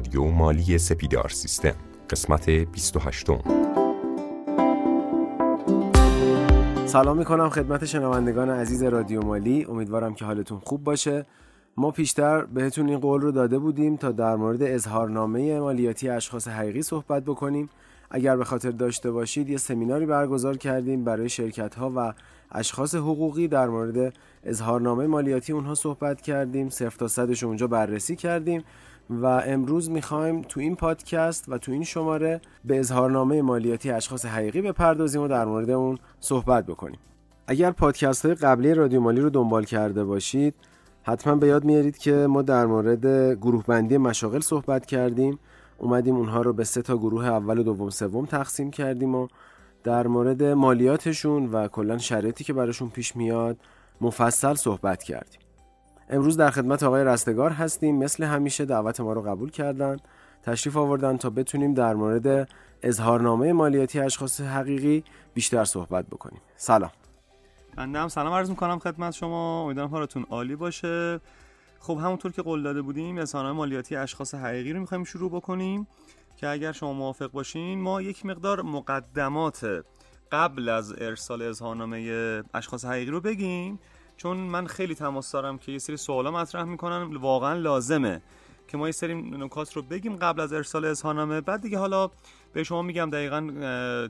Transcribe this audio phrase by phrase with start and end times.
[0.00, 1.74] رادیو مالی سپیدار سیستم
[2.10, 3.26] قسمت 28
[6.86, 9.64] سلام می‌کنم خدمت شنوندگان عزیز رادیو مالی.
[9.64, 11.26] امیدوارم که حالتون خوب باشه.
[11.76, 16.82] ما پیشتر بهتون این قول رو داده بودیم تا در مورد اظهارنامه مالیاتی اشخاص حقیقی
[16.82, 17.68] صحبت بکنیم.
[18.10, 22.12] اگر به خاطر داشته باشید یه سمیناری برگزار کردیم برای شرکت ها و
[22.52, 23.48] اشخاص حقوقی.
[23.48, 24.14] در مورد
[24.44, 26.68] اظهارنامه مالیاتی اونها صحبت کردیم.
[26.68, 28.62] صفر تا صدش اونجا بررسی کردیم.
[29.10, 34.62] و امروز می‌خوایم تو این پادکست و تو این شماره به اظهارنامه مالیاتی اشخاص حقیقی
[34.62, 36.98] بپردازیم و در مورد اون صحبت بکنیم.
[37.46, 40.54] اگر پادکست های قبلی رادیو مالی رو دنبال کرده باشید
[41.02, 45.38] حتما به یاد میارید که ما در مورد گروه بندی مشاغل صحبت کردیم.
[45.78, 49.28] اومدیم اونها رو به سه تا گروه اول و دوم سوم تقسیم کردیم و
[49.84, 53.56] در مورد مالیاتشون و کلا شرایطی که براشون پیش میاد
[54.00, 55.40] مفصل صحبت کردیم.
[56.12, 57.98] امروز در خدمت آقای رستگار هستیم.
[57.98, 59.96] مثل همیشه دعوت ما رو قبول کردن
[60.42, 62.48] تشریف آوردن تا بتونیم در مورد
[62.82, 66.40] اظهارنامه مالیاتی اشخاص حقیقی بیشتر صحبت بکنیم.
[66.56, 66.90] سلام.
[67.76, 69.64] بنده هم سلام عرض می‌کنم خدمت شما.
[69.64, 71.20] امیدوارم حالتون عالی باشه.
[71.80, 75.86] خب همونطور که قول داده بودیم اظهارنامه مالیاتی اشخاص حقیقی رو می‌خوایم شروع بکنیم
[76.36, 79.84] که اگر شما موافق باشین ما یک مقدار مقدمات
[80.32, 83.78] قبل از ارسال اظهارنامه اشخاص حقیقی رو بگیم.
[84.22, 88.22] چون من خیلی تماس دارم که یه سری سوالا مطرح می‌کنن واقعا لازمه
[88.68, 91.40] که ما یه سری نکات رو بگیم قبل از ارسال اظهارنامه.
[91.40, 92.10] بعد دیگه حالا
[92.52, 93.40] به شما میگم دقیقا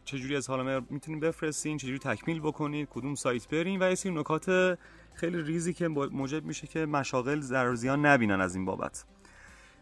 [0.04, 4.78] چجوری اظهارنامه می‌تونید بفرستین چجوری تکمیل بکنید کدوم سایت برین و یه سری نکات
[5.14, 9.04] خیلی ریزی که موجب میشه که مشاغل ضرر زیان نبینن از این بابت.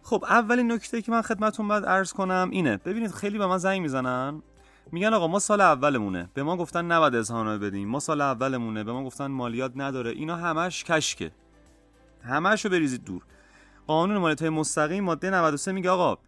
[0.03, 2.77] خب اولین نکته که من خدمتتون باید عرض کنم اینه.
[2.77, 4.43] ببینید خیلی به من زنگ می‌زنن.
[4.93, 6.31] میگن آقا ما سال اولمونه.
[6.35, 7.89] به ما گفتن نباید اظهارنامه بدیم.
[7.89, 8.85] ما سال اولمونه.
[8.85, 10.11] به ما گفتن مالیات نداره.
[10.11, 11.33] اینا همش کشکه.
[12.25, 13.23] همش رو بریزید دور.
[13.87, 16.19] قانون مالیات مستقیم ماده 93 میگه آقا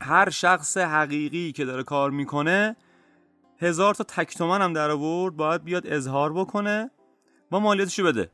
[0.00, 2.76] هر شخص حقیقی که داره کار می‌کنه
[3.58, 6.90] هزار تا تک تومن هم در آورد باید بیاد اظهار بکنه
[7.50, 8.30] ما مالیاتشو بده.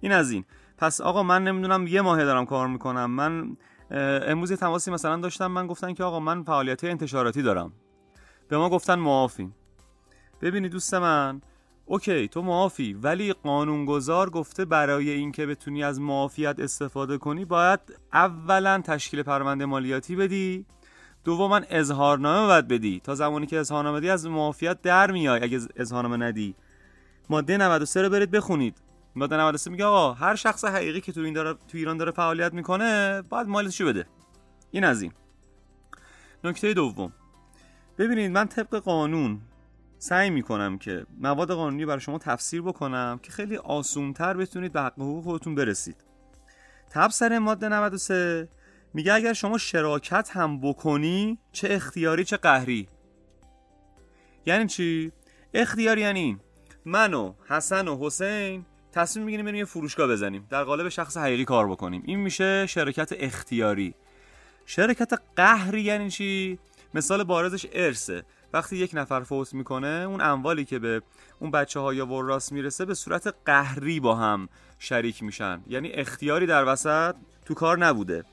[0.00, 0.44] این از این.
[0.78, 3.10] پس آقا من نمی‌دونم یه ماه دارم کار می‌کنم.
[3.10, 3.56] من
[3.90, 5.46] امروز تماسی مثلا داشتم.
[5.46, 7.72] من گفتن که آقا من فعالیت انتشاراتی دارم.
[8.48, 9.54] به ما گفتن معافیم
[10.42, 11.40] ببینید دوست من
[11.86, 17.80] اوکی تو معافی ولی قانونگذار گفته برای اینکه بتونی از معافیت استفاده کنی باید
[18.12, 20.66] اولا تشکیل پرونده مالیاتی بدی
[21.24, 23.00] دوما اظهارنامه باید بدی.
[23.04, 25.42] تا زمانی که اظهارنامه بدی از معافیت در میای.
[25.42, 26.54] اگه اظهارنامه ندی
[27.30, 28.76] ماده 93 رو برید بخونید.
[29.16, 32.54] ماده 93 میگه آقا هر شخص حقیقی که تو این داره تو ایران داره فعالیت
[32.54, 34.06] می‌کنه باید مالیاتشو بده.
[34.70, 35.12] این از این.
[36.44, 37.12] نکته دوم.
[37.98, 39.40] ببینید من طبق قانون
[39.98, 44.94] سعی می‌کنم که مواد قانونی برای شما تفسیر بکنم که خیلی آسونتر بتونید به حق
[44.94, 45.96] حقوق خودتون برسید.
[46.90, 48.48] تبصره ماده 93
[48.94, 52.88] میگه اگر شما شراکت هم بکنی چه اختیاری چه قهری؟
[54.46, 55.12] یعنی چی؟
[55.54, 56.40] اختیاری یعنی این
[56.84, 61.44] من و حسن و حسین تصمیم می‌گیریم بریم یه فروشگاه بزنیم در قالب شخص حقیقی
[61.44, 62.02] کار بکنیم.
[62.06, 63.94] این میشه شرکت اختیاری.
[64.66, 66.58] شرکت قهری یعنی چی؟
[66.94, 71.02] مثال بارزش ارسه وقتی یک نفر فوت می‌کنه اون اموالی که به
[71.38, 75.60] اون بچه ها یا وراس می‌رسه به صورت قهری با هم شریک میشن.
[75.66, 78.24] یعنی اختیاری در وسط تو کار نبوده.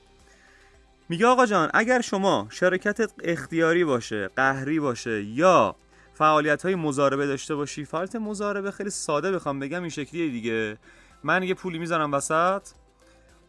[1.08, 5.76] میگه آقا جان اگر شما شرکت اختیاری باشه قهری باشه یا
[6.14, 10.78] فعالیت های مزاربه داشته باشی فعالیت مزاربه خیلی ساده بخوام بگم این شکلیه دیگه.
[11.22, 12.68] من یه پولی می‌ذارم وسط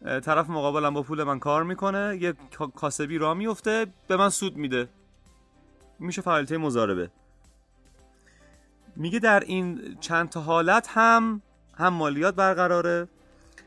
[0.04, 2.34] طرف مقابلم با پول من کار می‌کنه یه
[2.76, 4.88] کاسبی را میفته به من سود میده.
[5.98, 7.10] میشه فعالیت مزاربه
[8.96, 11.42] میگه در این چند تا حالت هم
[11.74, 13.08] هم مالیات برقراره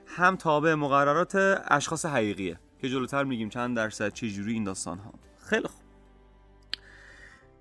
[0.05, 1.35] هم تابع مقررات
[1.67, 5.13] اشخاص حقیقیه که جلوتر میگیم چند درصد چه جوری این داستان ها
[5.45, 5.81] خیلی خوب.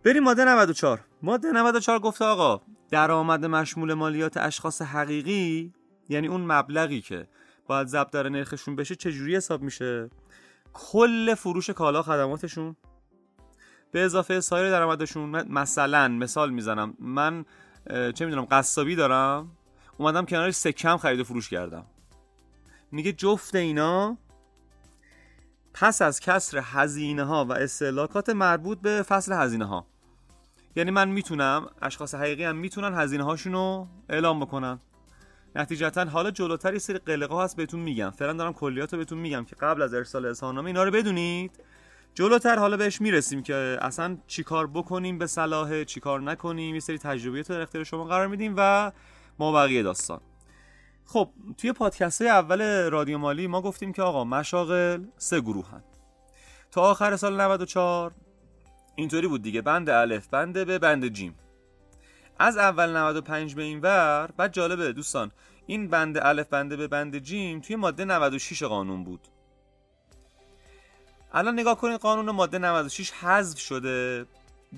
[0.05, 2.61] بریم ماده 94 ماده 94 گفته آقا
[2.91, 5.73] درآمد مشمول مالیات اشخاص حقیقی
[6.09, 7.27] یعنی اون مبلغی که
[7.67, 10.11] باید ضبط در نرخشون بشه چجوری حساب میشه؟
[10.73, 12.77] کل فروش کالا خدماتشون
[13.93, 16.95] به اضافه سایر درآمدشون مثلا مثال می‌زنم.
[16.99, 17.45] من
[17.89, 19.51] چه می‌دونم قصابی دارم.
[19.99, 21.87] اومدم کنارش سکم خرید و فروش کردم.
[22.93, 24.19] میگه جفت اینا
[25.75, 29.87] پس از کسر هزینه ها و استهلاکات مربوط به فصل هزینه ها
[30.77, 34.81] یعنی من می‌تونم اشخاص حقیقی هم می‌تونن هزینه هاشون رو اعلام بکنن.
[35.57, 38.11] نتیجتا حالا جلوتر یه سری قلقه هست بهتون میگم.
[38.11, 41.61] فعلا دارم کلیات رو بهتون میگم که قبل از ارسال اظهارنامه اینا رو بدونید.
[42.15, 47.49] جلوتر حالا بهش می‌رسیم که اصلا چیکار بکنیم به صلاح چیکار نکنیم یه سری تجربیات
[47.49, 48.93] در اختیار شما قرار میدیم و
[49.39, 50.21] ما بقیه داستان.
[51.05, 55.83] خب توی پادکست های اول رادیو مالی ما گفتیم که آقا مشاغل سه گروه هن.
[56.71, 58.13] تا آخر سال 94
[58.97, 61.35] اینطوری بود دیگه بند الف بند به بند جیم.
[62.39, 65.31] از اول 95 به این ور بعد جالبه دوستان
[65.67, 69.29] این بند الف بنده به بند جیم توی ماده 96 قانون بود.
[71.33, 74.27] الان نگاه کنید قانون ماده 96 حذف شده.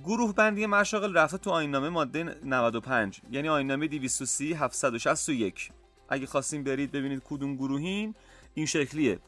[0.05, 5.71] گروه بندی مشاغل رفته تو آینامه ماده 95 یعنی آینامه 230 761
[6.09, 8.15] اگه خواستیم برید ببینید کدوم گروهین
[8.55, 9.19] این شکلیه.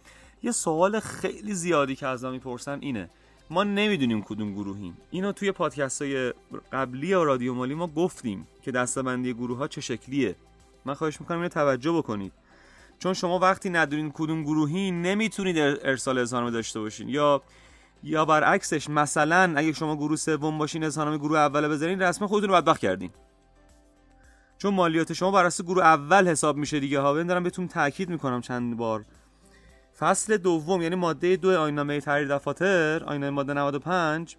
[0.43, 3.11] یه سوال خیلی زیادی که از ما می‌پرسن اینه.
[3.51, 6.33] ما نمی‌دونیم کدوم گروهیم اینو توی پادکست های
[6.73, 10.37] قبلی و رادیو مالی ما گفتیم که دستبندی گروه ها چه شکلیه.
[10.85, 12.33] من خواهش می‌کنم اینو توجه بکنید.
[13.05, 17.09] چون شما وقتی ندونین کدوم گروهی نمی‌تونید ارسال اظهارنامه داشته باشین.
[17.09, 17.43] یا
[18.03, 22.57] یا برعکسش مثلا اگه شما گروه سوم باشین اظهارنامه گروه اول بذارین رسما خودتون رو
[22.57, 23.11] بدبخت کردین.
[24.59, 27.01] چون مالیات شما بر اساس گروه اول حساب میشه دیگه.
[27.01, 29.05] ها دارم بهتون تاکید می‌کنم چند بار.
[29.99, 34.37] فصل دوم یعنی ماده دو آینامه تحریر دفاتر آینامه ماده 95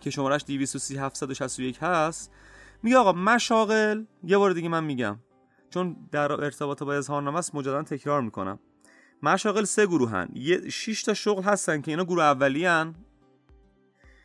[0.00, 2.30] که شمارش 230761 هست
[2.82, 5.18] میگه آقا مشاغل یه بار دیگه من میگم.
[5.70, 8.58] چون در ارتباط با اظهارنامه است مجددا تکرار می‌کنم.
[9.22, 10.28] مشاغل سه گروهن.
[10.34, 12.94] یه 6 تا شغل هستن که اینا گروه اولی هن.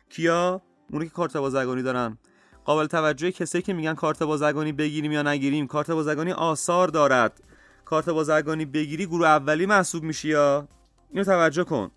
[0.08, 2.18] کیا؟ اونی که کارت بازرگانی دارن.
[2.64, 5.66] قابل توجه کسایی که میگن کارت بازرگانی بگیریم یا نگیریم.
[5.66, 7.42] کارت بازرگانی آثار دارد.
[7.84, 10.68] کارت بازرگانی بگیری گروه اولی محسوب میشی یا؟
[11.10, 11.90] اینو توجه کن.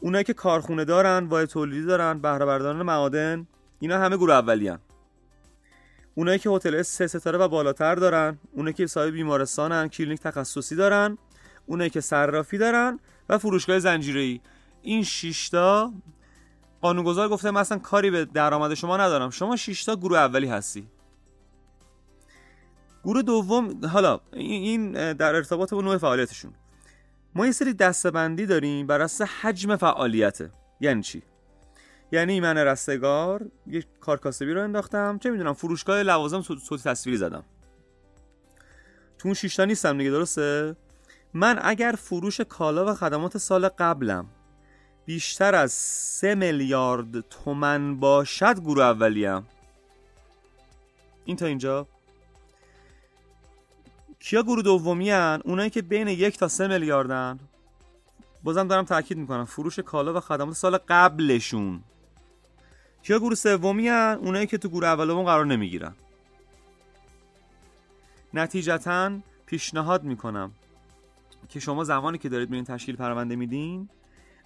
[0.00, 3.46] اونایی که کارخونه دارن وای تولیدی دارن بهره معادن
[3.80, 4.78] اینا همه گروه اولی هن.
[6.18, 11.18] اونایی که هتل سه ستاره و بالاتر دارن اونایی که صاحب بیمارستانن کلینیک تخصصی دارن
[11.66, 14.40] اونایی که صرافی دارن و فروشگاه زنجیره‌ای.
[14.82, 15.92] این 6 تا
[16.80, 19.30] قانونگذار گفته من اصلا کاری به درآمد شما ندارم.
[19.30, 20.88] شما 6 تا گروه اولی هستی.
[23.04, 26.52] گروه دوم حالا این در ارتباط با نوع فعالیتشون.
[27.34, 31.22] ما یه سری دستبندی داریم بر اساس حجم فعالیته یعنی چی؟
[32.12, 35.18] یعنی من رستگار یه کارکاسبی رو انداختم.
[35.18, 37.44] چه می‌دونم فروشگاه لوازم صوتی تصویری زدم.
[39.18, 40.76] تو اون شیشتا نیستم دیگه درسته؟
[41.34, 44.26] من اگر فروش کالا و خدمات سال قبلم
[45.04, 49.46] بیشتر از سه میلیارد تومن باشد گروه اولیم.
[51.24, 51.86] این تا اینجا.
[54.20, 57.38] کیا گروه دومی هن؟ اونایی که بین یک تا سه میلیاردن.
[58.42, 61.82] بازم دارم تاکید می‌کنم فروش کالا و خدمات سال قبلشون.
[63.06, 65.94] کیا گروه سومی هن؟ اونایی که تو گروه اولمون قرار نمی‌گیرن.
[68.34, 69.10] نتیجتا
[69.46, 70.52] پیشنهاد می‌کنم
[71.48, 73.88] که شما زمانی که دارید این تشکیل پرونده میدین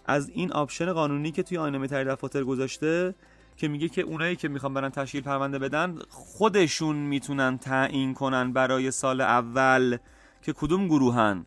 [0.07, 3.15] از این آپشن قانونی که توی آینامه تحریر دفاتر گذاشته
[3.57, 8.91] که میگه که اونایی که می‌خوان برن تشکیل پرونده بدن خودشون می‌تونن تعیین کنن برای
[8.91, 9.97] سال اول
[10.43, 11.47] که کدوم گروهن.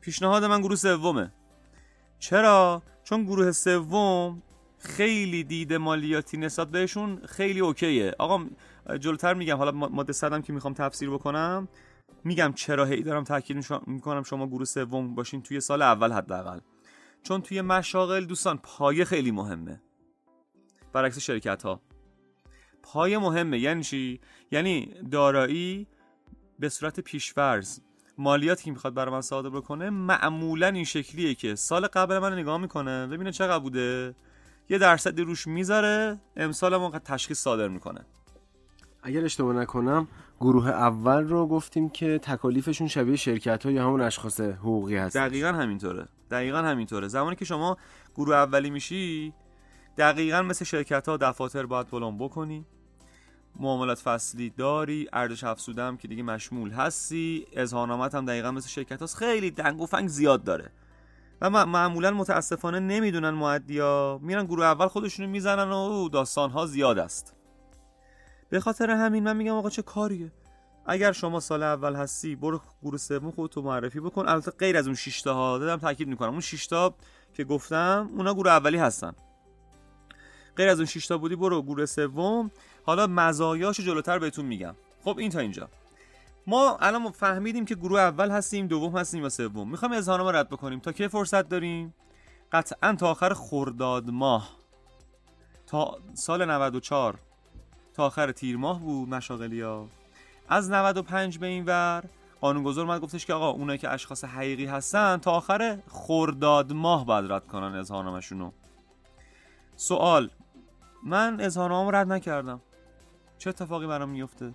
[0.00, 1.32] پیشنهاد من گروه سومه.
[2.18, 4.42] چرا؟ چون گروه سوم
[4.84, 8.14] خیلی دید مالیاتی نسبت بهشون خیلی اوکیه.
[8.18, 8.46] آقا
[9.00, 11.68] جلوتر میگم حالا ماده صدم که می‌خوام تفسیر بکنم
[12.24, 16.58] میگم چرا هی دارم تاکید می‌کنم شما گروه سوم باشین توی سال اول حداقل.
[17.22, 19.82] چون توی مشاغل دوستان پایه خیلی مهمه.
[20.92, 21.80] برعکس شرکت ها
[22.82, 23.58] پایه مهمه.
[23.58, 24.20] یعنی چی؟
[24.50, 25.86] یعنی دارایی
[26.58, 27.80] به صورت پیشورز
[28.18, 32.58] مالیاتی که می‌خواد برای من صادر بکنه معمولا این شکلیه که سال قبل من نگاه
[32.58, 34.14] می‌کنه ببینه چقدر بوده.
[34.68, 38.00] یه درصدی روش می‌ذاره امسال ما تشخیص صادر می‌کنه.
[39.02, 40.08] اگر اشتباه نکنم
[40.40, 45.48] گروه اول رو گفتیم که تکالیفشون شبیه شرکت ها یا همون اشخاص حقوقی هست دقیقا
[45.48, 46.08] همینطوره.
[46.30, 47.08] دقیقا همینطوره.
[47.08, 47.76] زمانی که شما
[48.14, 49.34] گروه اولی میشی
[49.98, 52.66] دقیقا مثل شرکت ها دفاتر باید بلند بکنی.
[53.60, 57.46] معاملات فصلی داری ارزش افزوده که دیگه مشمول هستی.
[57.52, 60.70] اظهارنامت هم دقیقا مثل شرکت هاست خیلی دنگ و فنگ زیاد داره.
[61.40, 67.34] و معمولا متاسفانه نمی‌دونن معدیا میرن گروه اول خودشونو می‌زنن و داستان ها زیاد است.
[68.50, 70.32] به خاطر همین من میگم آقا چه کاریه؟
[70.86, 74.28] اگر شما سال اول هستی برو گروه سوم خودتو معرفی بکن.
[74.28, 76.30] البته غیر از اون 6 تا ها دادم تاکید می‌کنم.
[76.30, 76.94] اون 6 تا
[77.34, 79.12] که گفتم اونا گروه اولی هستن.
[80.56, 82.50] غیر از اون 6 تا بودی برو گروه سوم.
[82.86, 84.74] حالا مزایاشو جلوتر بهتون میگم.
[85.04, 85.68] خب این تا اینجا.
[86.46, 89.70] ما الان فهمیدیم که گروه اول هستیم دوم هستیم و سوم.
[89.70, 90.80] می‌خوام اظهارنامه رد بکنیم.
[90.80, 91.94] تا کی فرصت داریم؟
[92.52, 94.50] قطعا تا آخر خرداد ماه.
[95.66, 97.18] تا سال 94
[97.94, 99.62] تا آخر تیر ماه بود مشاغلی
[100.48, 102.04] از 95 به این ور
[102.40, 107.32] قانونگذار من گفتش که آقا اونایی که اشخاص حقیقی هستن تا آخر خرداد ماه باید
[107.32, 108.50] رد کنن اظهارنامه‌شونو
[109.76, 110.30] سوال.
[111.02, 112.60] من اظهارنامه رد نکردم.
[113.38, 114.54] چه اتفاقی برام میفته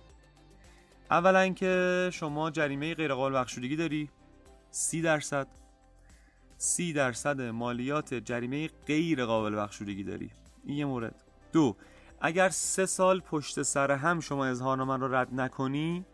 [1.10, 4.10] اولا که شما جریمه غیر قابل بخشودگی داری.
[4.70, 5.46] سی درصد.
[6.56, 10.30] سی درصد مالیات جریمه غیر قابل بخشودگی داری.
[10.64, 11.24] این یه مورد.
[11.52, 11.76] دو
[12.20, 16.04] اگر سه سال پشت سر هم شما اظهارنامه رو رد نکنی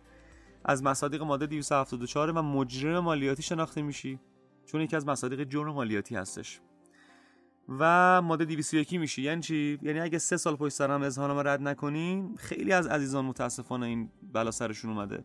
[0.65, 4.21] از مصادیق ماده 274 و مجرم مالیاتی شناخته میشی.
[4.67, 6.61] چون یکی از مصادیق جرم مالیاتی هستش.
[7.69, 9.23] و ماده 201 میشی.
[9.23, 13.25] یعنی چی؟ یعنی اگه سه سال پشت سر هم اظهارنامه رد نکنین خیلی از عزیزان
[13.25, 15.25] متاسفانه این بلا سرشون اومده.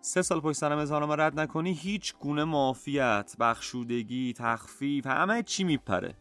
[0.00, 6.14] سه سال پشت سرم اظهارنامه رد نکنی هیچ گونه معافیت بخشودگی تخفیف همه چی میپره.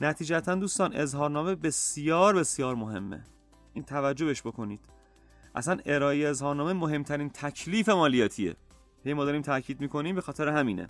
[0.00, 3.24] نتیجتا دوستان اظهارنامه بسیار بسیار مهمه.
[3.72, 4.80] این توجه بهش بکنید.
[5.54, 8.56] اصلا ارائه اظهارنامه مهمترین تکلیف مالیاتیه.
[9.04, 10.88] هی ما داریم تاکید می‌کنیم به خاطر همینه.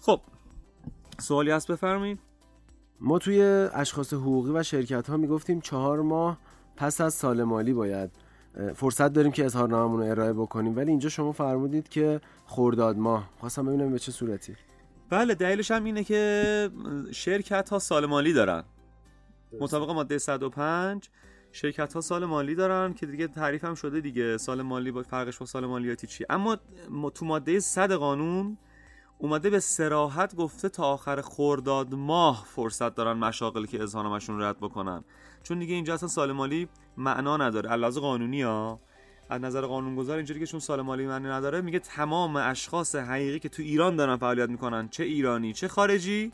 [0.00, 0.20] خب
[1.18, 2.33] سوالی هست بفرمایید.
[3.04, 3.42] ما توی
[3.74, 6.38] اشخاص حقوقی و شرکت ها می‌گفتیم چهار ماه
[6.76, 8.10] پس از سال مالی باید
[8.74, 10.76] فرصت داریم که اظهارنامه‌مون رو ارائه بکنیم.
[10.76, 13.30] ولی اینجا شما فرمودید که خرداد ماه.
[13.40, 14.56] خواستم ببینم به چه صورتی.
[15.10, 16.70] بله دلیلش هم اینه که
[17.12, 18.64] شرکت ها سال مالی دارن.
[19.60, 21.08] مطابق ماده 105
[21.52, 24.38] شرکت ها سال مالی دارن که دیگه تعریف هم شده دیگه.
[24.38, 26.56] سال مالی با فرقش با سال مالیاتی چی اما
[27.14, 28.58] تو ماده 100 قانون
[29.18, 35.04] اومده به سراحت گفته تا آخر خرداد ماه فرصت دارن مشاغلی که اظهارنامه‌شون رد بکنن.
[35.42, 37.70] چون دیگه اینجا اصلا سال مالی معنا نداره.
[37.70, 38.80] علاوه قانونی ها
[39.30, 43.48] از نظر قانونگذار اینجوری که چون سال مالی معنی نداره میگه تمام اشخاص حقیقی که
[43.48, 46.32] تو ایران دارن فعالیت می‌کنن چه ایرانی چه خارجی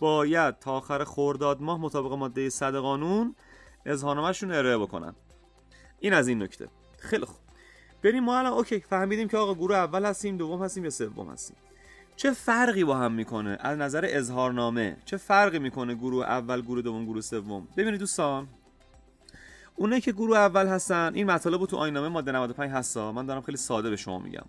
[0.00, 3.34] باید تا آخر خرداد ماه مطابق ماده 100 قانون
[3.86, 5.14] اظهارنامه‌شون ارائه بکنن.
[6.00, 6.68] این از این نکته.
[6.98, 7.36] خیلی خوب.
[8.02, 11.56] بریم ما الان اوکی فهمیدیم که آقا گروه اول هستیم دوم هستیم یا سوم هستیم؟
[12.22, 17.04] چه فرقی با هم می‌کنه؟ از نظر اظهارنامه چه فرقی می‌کنه گروه اول گروه دوم
[17.04, 18.48] گروه سوم؟ ببینید دوستان
[19.76, 23.56] اونایی که گروه اول هستن این مطالب تو آینامه ماده 95 هستا من دارم خیلی
[23.56, 24.44] ساده به شما میگم.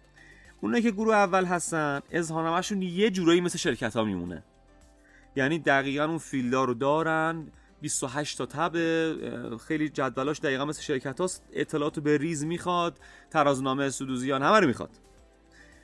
[0.61, 4.43] اونایی که گروه اول هستن اظهارنامهشون یه جورایی مثل شرکت ها میمونه.
[5.35, 7.47] یعنی دقیقا اون فیلدا رو دارن
[7.81, 8.77] 28 تا تب
[9.57, 12.99] خیلی جدولاش دقیقا مثل شرکت هاست اطلاعاتو به ریز می‌خواد
[13.31, 14.89] ترازنامه سودوزیان همه رو می‌خواد.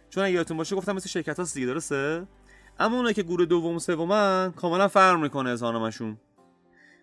[0.10, 2.28] چون اگه یادتون باشه گفتم مثل شرکت هاست دیگه درسته؟
[2.80, 6.18] اما اونایی که گروه دوم و سومن کاملا فرق می‌کنه اظهارنامهشون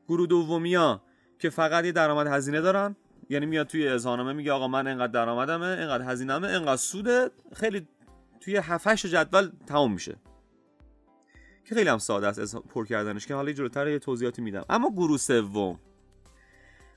[0.09, 1.03] گروه دومیا
[1.39, 2.97] که فقط یه درآمد هزینه دارن
[3.31, 7.89] یعنی میاد توی اظهارنامه میگه آقا من انقدر درآمدمه انقدر هزینه‌مه انقدر سوده خیلی
[8.41, 10.17] توی 7 جدول تمام میشه.
[11.65, 14.65] که خیلی هم ساده است پر کردنش که حالا جلوتر یه توضیحاتی میدم.
[14.71, 15.81] اما گروه سوم.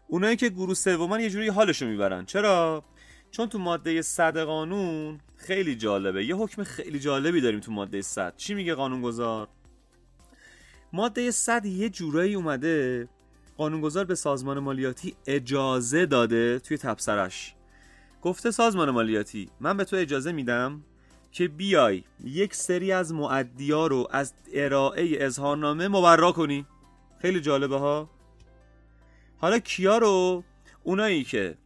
[0.07, 2.25] اونایی که گروه سومن یه جوری حالشو می‌برن.
[2.25, 2.83] چرا؟
[3.31, 6.25] چون تو ماده 100 قانون خیلی جالبه.
[6.25, 9.47] یه حکم خیلی جالبی داریم تو ماده 100 چی میگه قانونگذار؟
[10.93, 13.07] ماده 100 یه جورایی اومده
[13.57, 17.55] قانونگذار به سازمان مالیاتی اجازه داده توی تبصرش
[18.21, 20.83] گفته سازمان مالیاتی من به تو اجازه میدم
[21.31, 26.65] که بیای یک سری از معدیا رو از ارائه اظهارنامه مبرا کنی.
[27.21, 28.09] خیلی جالبه ها؟
[29.37, 30.43] حالا کیا رو؟
[30.83, 31.57] اونایی که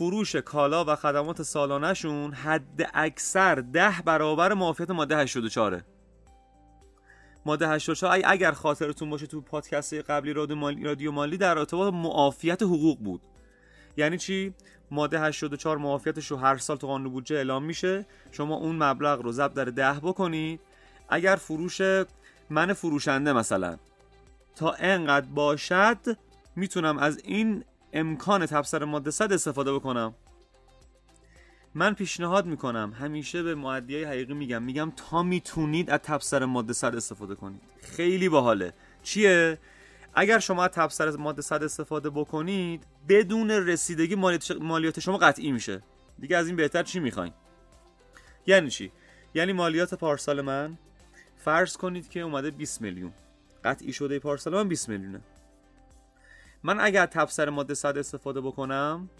[0.00, 5.82] فروش کالا و خدمات سالانهشون حد اکثر ده برابر معافیت ماده 84
[7.46, 12.62] ماده 84 اگر خاطرتون باشه تو پادکست قبلی رادیو مالی, رادیو مالی در ارتباط معافیت
[12.62, 13.20] حقوق بود.
[13.96, 14.54] یعنی چی؟
[14.90, 18.06] ماده 84 معافیتش رو هر سال تو قانون بودجه اعلام میشه.
[18.32, 20.60] شما اون مبلغ رو ضرب در ده بکنید.
[21.08, 21.80] اگر فروش
[22.50, 23.76] من فروشنده مثلا
[24.56, 25.98] تا انقدر باشد
[26.56, 30.14] می‌تونم از این امکان تبصر ماده 100 استفاده بکنم.
[31.74, 32.92] من پیشنهاد می‌کنم.
[33.00, 34.62] همیشه به معدیای حقیقی میگم.
[34.62, 37.60] میگم تا می‌تونید از تبصر ماده 100 استفاده کنید.
[37.82, 38.72] خیلی باحاله.
[39.02, 39.58] چیه؟
[40.14, 44.14] اگر شما از تبصر ماده 100 استفاده بکنید بدون رسیدگی
[44.60, 45.82] مالیات شما قطعی میشه.
[46.18, 47.32] دیگه از این بهتر چی می‌خواین؟
[48.46, 48.92] یعنی چی؟
[49.34, 50.78] یعنی مالیات پارسال من
[51.36, 53.12] فرض کنید که اومده 20 میلیون.
[53.64, 55.20] قطعی شده پارسال من 20 میلیونه.
[56.62, 59.10] من اگر تبصر ماده 100 استفاده بکنم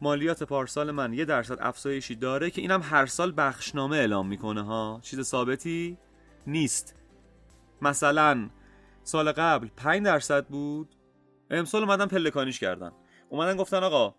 [0.00, 5.00] مالیات پارسال من یه درصد افزایشی داره که اینم هر سال بخشنامه اعلام می‌کنه ها.
[5.02, 5.98] چیز ثابتی
[6.46, 6.94] نیست.
[7.82, 8.50] مثلا
[9.02, 10.96] سال قبل 5 درصد بود.
[11.50, 12.92] امسال اومدن پلکانیش کردن.
[13.28, 14.14] اومدن گفتن آقا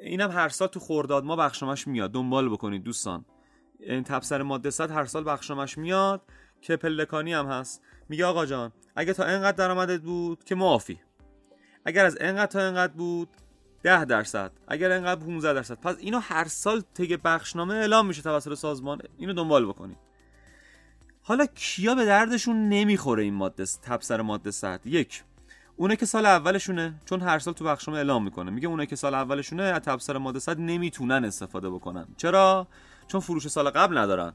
[0.00, 2.12] اینم هر سال تو خورداد ما بخشنامش میاد.
[2.12, 3.24] دنبال بکنید دوستان.
[3.80, 6.22] این تبصر ماده 100 هر سال بخشنامش میاد
[6.60, 7.82] که پلکانی هم هست.
[8.08, 11.00] میگه آقا جان اگه تا اینقدر درآمدت بود که معافی.
[11.84, 13.28] اگر از اینقدر تا اینقدر بود
[13.82, 14.52] 10 درصد.
[14.68, 15.74] اگر اینقدر 15 درصد.
[15.74, 18.98] پس اینو هر سال طی بخشنامه اعلام میشه توسط سازمان.
[19.18, 19.98] اینو دنبال بکنید.
[21.22, 25.22] حالا کیا به دردشون نمی‌خوره این ماده تبصر ماده 100 یک
[25.76, 28.50] اونه که سال اولشونه چون هر سال تو بخشنامه اعلام می‌کنه.
[28.50, 32.06] میگه اونه که سال اولشونه از تبصر ماده 100 نمی‌تونن استفاده بکنن.
[32.16, 32.68] چرا؟
[33.08, 34.32] چون فروش سال قبل ندارن.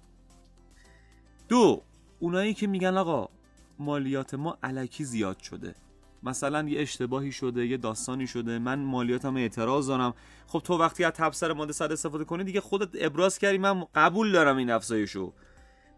[1.49, 1.83] دو
[2.19, 3.29] اونایی که میگن آقا
[3.79, 5.75] مالیات ما علکی زیاد شده.
[6.23, 10.13] مثلا یه اشتباهی شده یه داستانی شده من مالیاتم اعتراض دارم.
[10.47, 14.31] خب تو وقتی از تبصره ماده 100 استفاده کنی دیگه خودت ابراز کردی من قبول
[14.31, 15.33] دارم این افزایشو.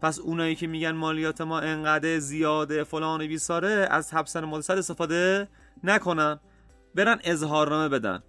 [0.02, 5.48] پس اونایی که میگن مالیات ما انقدر زیاده فلان بیساره از تبصره ماده 100 استفاده
[5.84, 6.40] نکنن.
[6.94, 8.22] برن اظهارنامه بدن.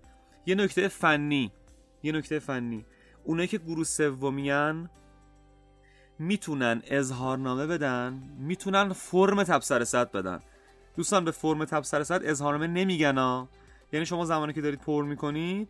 [0.46, 1.52] یه نکته فنی
[2.04, 2.86] یه نکته فنی.
[3.24, 4.90] اونایی که گروه سومیان
[6.20, 10.40] می‌تونن اظهارنامه بدن می‌تونن فرم تبصره صد بدن.
[10.96, 13.50] دوستان به فرم تبصره صد اظهارنامه نمیگن ها
[13.94, 15.68] یعنی شما زمانی که دارید پر می‌کنید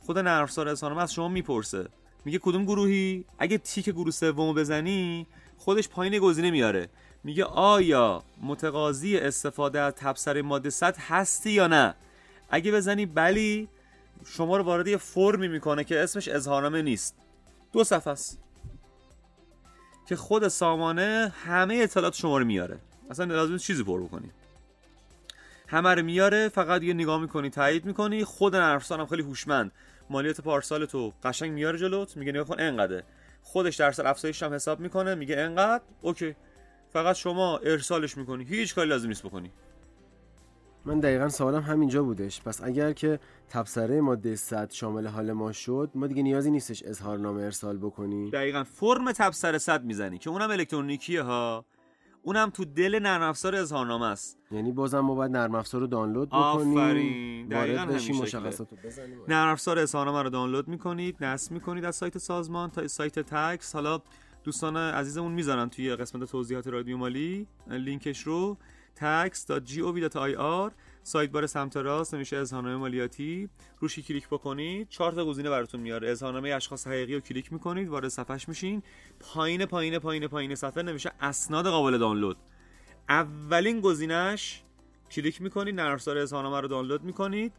[0.00, 1.88] خود نرم افزار اظهارنامه از شما می‌پرسه.
[2.24, 6.88] میگه کدوم گروهی؟ اگه تیک گروه سومو بزنی خودش پایین گزینه میاره.
[7.24, 11.94] میگه آیا متقاضی استفاده از تبصره ماده 100 هستی یا نه؟
[12.50, 13.68] اگه بزنی بلی
[14.24, 17.16] شما رو وارد یه فرمی می‌کنه که اسمش اظهارنامه نیست.
[17.72, 18.38] دو صفحه است.
[20.08, 22.78] که خود سامانه همه اطلاعات شما رو میاره.
[23.10, 24.30] اصلا لازم چیزی پر بکنی.
[25.74, 28.24] همه رو میاره فقط یه نگاه می‌کنی تایید می‌کنی.
[28.24, 29.72] خود نرفسان هم خیلی هوشمند.
[30.10, 33.04] مالیات پارسال تو قشنگ میاره جلوت میگه نگاه کن انقدره.
[33.42, 36.36] خودش درصد افزایش هم حساب می‌کنه میگه انقدر اوکی.
[36.88, 38.44] فقط شما ارسالش می‌کنی.
[38.44, 39.50] هیچ کاری لازم نیست بکنی.
[40.84, 42.42] من دقیقا سوالم همینجا بودش.
[42.42, 47.42] پس اگر که تبصره ماده 100 شامل حال ما شد ما دیگه نیازی نیستش اظهارنامه
[47.42, 48.64] ارسال بکنی دقیقا.
[48.64, 51.64] فرم تبصره 100 می‌زنی که اونم الکترونیکیه ها.
[52.26, 54.38] اونم تو دل نرم افزار اظهارنامه است.
[54.50, 56.78] یعنی بازم ما باید نرم افزار رو دانلود بکنیم.
[56.78, 57.48] آفرین.
[57.48, 58.16] دقیقاً همین.
[58.16, 59.18] مشخصات رو بزنیم.
[59.28, 63.74] نرم افزار اظهارنامه رو دانلود می‌کنید نصب می‌کنید از سایت سازمان تا سایت tax.
[63.74, 64.00] حالا
[64.44, 67.46] دوستان عزیزمون می‌ذارن توی قسمت توضیحات رادیو مالی.
[67.66, 68.56] لینکش رو
[69.00, 70.70] tax.gov.ir
[71.06, 73.48] sidebar سمت راست نوشته اظهارنامه مالیاتی.
[73.78, 76.10] روشی کلیک بکنید چهار تا گزینه براتون میاره.
[76.10, 78.82] اظهارنامه اشخاص حقیقی رو کلیک می‌کنید وارد صفحش میشین.
[79.20, 82.36] پایین پایین پایین پایین صفحه نوشته اسناد قابل دانلود.
[83.08, 84.62] اولین گزینش
[85.10, 87.52] کلیک می‌کنید نرم افزار اظهارنامه رو دانلود می‌کنید.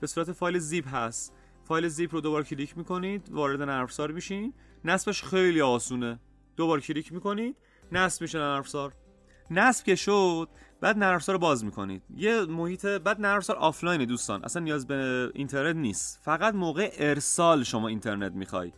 [0.00, 1.32] به صورت فایل زیپ هست.
[1.64, 4.54] فایل زیپ رو دوبار کلیک می‌کنید وارد نرم افزار میشین.
[4.84, 6.20] نصبش خیلی آسونه.
[6.56, 7.56] دوبار کلیک می‌کنید
[7.92, 8.92] نصب میشه نرم افزار
[9.50, 10.48] نصب که شد
[10.80, 12.02] بعد نرم رو باز می‌کنید.
[12.16, 14.44] یه محیط بعد نرم افزار آفلاینه دوستان.
[14.44, 16.20] اصلا نیاز به اینترنت نیست.
[16.22, 18.74] فقط موقع ارسال شما اینترنت می‌خواید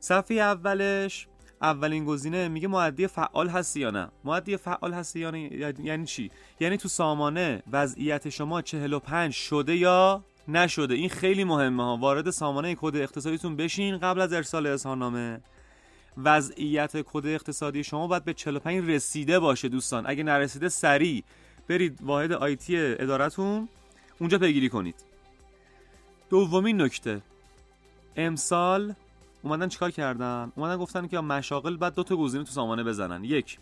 [0.00, 1.28] صفحه اولش
[1.62, 4.08] اولین گزینه میگه مودی فعال هستی یا نه.
[4.24, 10.24] مودی فعال هستی یا نه یعنی چی؟ یعنی تو سامانه وضعیت شما 45 شده یا
[10.48, 10.94] نشده.
[10.94, 11.96] این خیلی مهمه ها.
[11.96, 15.40] وارد سامانه کد اقتصادیتون بشین قبل از ارسال اظهارنامه.
[16.24, 20.04] وضعیت کد اقتصادی شما باید به 45 رسیده باشه دوستان.
[20.06, 21.24] اگه نرسیده سریع.
[21.68, 23.68] برید واحد آیتی ادارتون.
[24.18, 24.94] اونجا پیگیری کنید.
[26.30, 27.22] دومین نکته.
[28.16, 28.94] امسال
[29.42, 33.24] اومدن چیکار کردن؟ اومدن گفتن که مشاغل بعد دو تا گزینه تو سامانه بزنن.
[33.24, 33.58] یک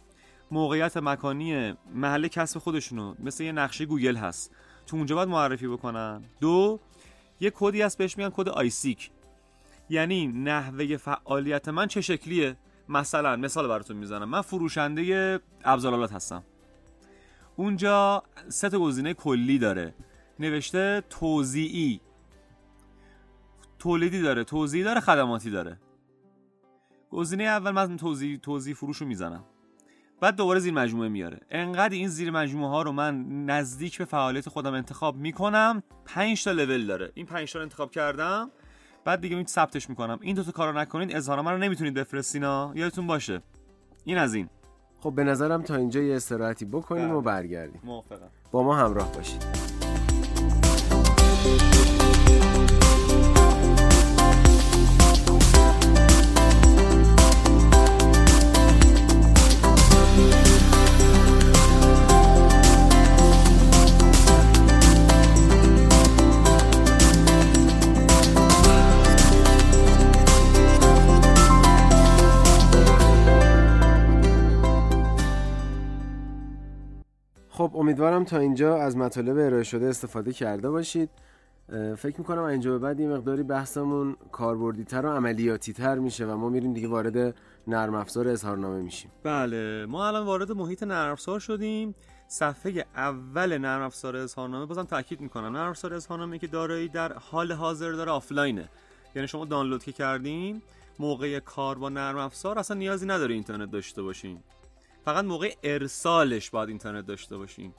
[0.50, 4.50] موقعیت مکانی محل کسب خودشونو مثل یه نقشه گوگل هست
[4.86, 6.22] تو اونجا باید معرفی بکنن.
[6.40, 6.80] دو
[7.40, 9.10] یه کدی هست بهش میگن کد ISIC
[9.88, 12.56] یعنی نحوه فعالیت من چه شکلیه؟
[12.88, 14.28] مثلا مثال براتون می‌زنم.
[14.28, 16.44] من فروشنده ابزارالات هستم.
[17.56, 19.94] اونجا سه تا گزینه کلی داره.
[20.38, 22.00] نوشته توزیعی.
[23.78, 25.80] تولیدی داره توزیعی داره خدماتی داره.
[27.10, 29.44] گزینه اول من توزیع توزیع فروش رو می‌زنم.
[30.20, 31.40] بعد دوباره زیر مجموعه میاره.
[31.50, 36.52] انقدر این زیر مجموعه ها رو من نزدیک به فعالیت خودم انتخاب می‌کنم 5 تا
[36.52, 37.12] لول داره.
[37.14, 38.50] این 5 تا انتخاب کردم.
[39.06, 40.18] بعد دیگه می ثبتش می‌کنم.
[40.20, 43.42] این دو تا کارو نکنید اظهارنامه رو نمی‌تونید بفرستینا یادتون باشه.
[44.04, 44.48] این از این.
[45.00, 47.14] خب به نظرم تا اینجا یه استراحتی بکنیم بله.
[47.14, 47.80] و برگردیم.
[47.84, 48.28] موافقم.
[48.52, 49.44] با ما همراه باشید.
[77.56, 81.10] خب امیدوارم تا اینجا از مطالب ارائه شده استفاده کرده باشید.
[81.96, 86.36] فکر می‌کنم اینجا به بعد یه مقداری بحثمون کاربردی تر و عملیاتی تر میشه و
[86.36, 87.34] ما میریم دیگه وارد
[87.66, 89.10] نرم افزار اظهارنامه میشیم.
[89.22, 91.94] بله ما الان وارد محیط نرم افزار شدیم.
[92.28, 95.56] صفحه اول نرم افزار اظهارنامه بازم تاکید می‌کنم.
[95.56, 98.68] نرم افزار اظهارنامه که دارایی در حال حاضر داره آفلاینه.
[99.14, 100.62] یعنی شما دانلود که کردین
[100.98, 104.38] موقع کار با نرم افزار اصلا نیازی نداره اینترنت داشته باشین.
[105.06, 107.74] فقط موقع ارسالش باید اینترنت داشته باشین.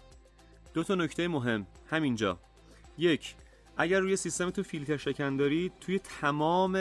[0.74, 1.68] دو تا نکته مهم.
[1.90, 2.40] همینجا.
[2.98, 3.36] یک
[3.78, 6.72] اگر روی سیستمتون فیلتر شکن دارید توی تمام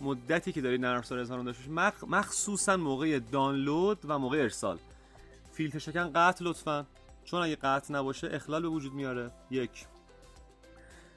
[0.00, 4.78] مدتی که دارید نرم افزار اظهارنامه داشته مخ- مخصوصا موقع دانلود و موقع ارسال.
[5.52, 6.86] فیلتر شکن قطع لطفا.
[7.24, 9.30] چون اگه قطع نباشه اخلال به وجود میاره.
[9.50, 9.86] یک.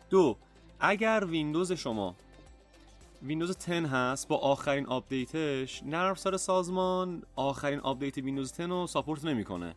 [0.10, 0.38] دو
[0.80, 2.16] اگر ویندوز شما
[3.22, 8.88] ویندوز 10 هست با آخرین update ش نرم افزار سازمان آخرین update ویندوز 10 رو
[8.88, 9.76] support نمی‌کنه.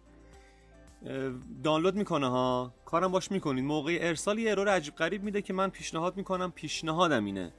[1.65, 2.75] دانلود می‌کنه ها.
[2.85, 3.65] کارم باش می‌کنید.
[3.65, 7.53] موقع ارسال یه ارور عجیب غریب میده که من پیشنهاد می‌کنم پیشنهادم اینه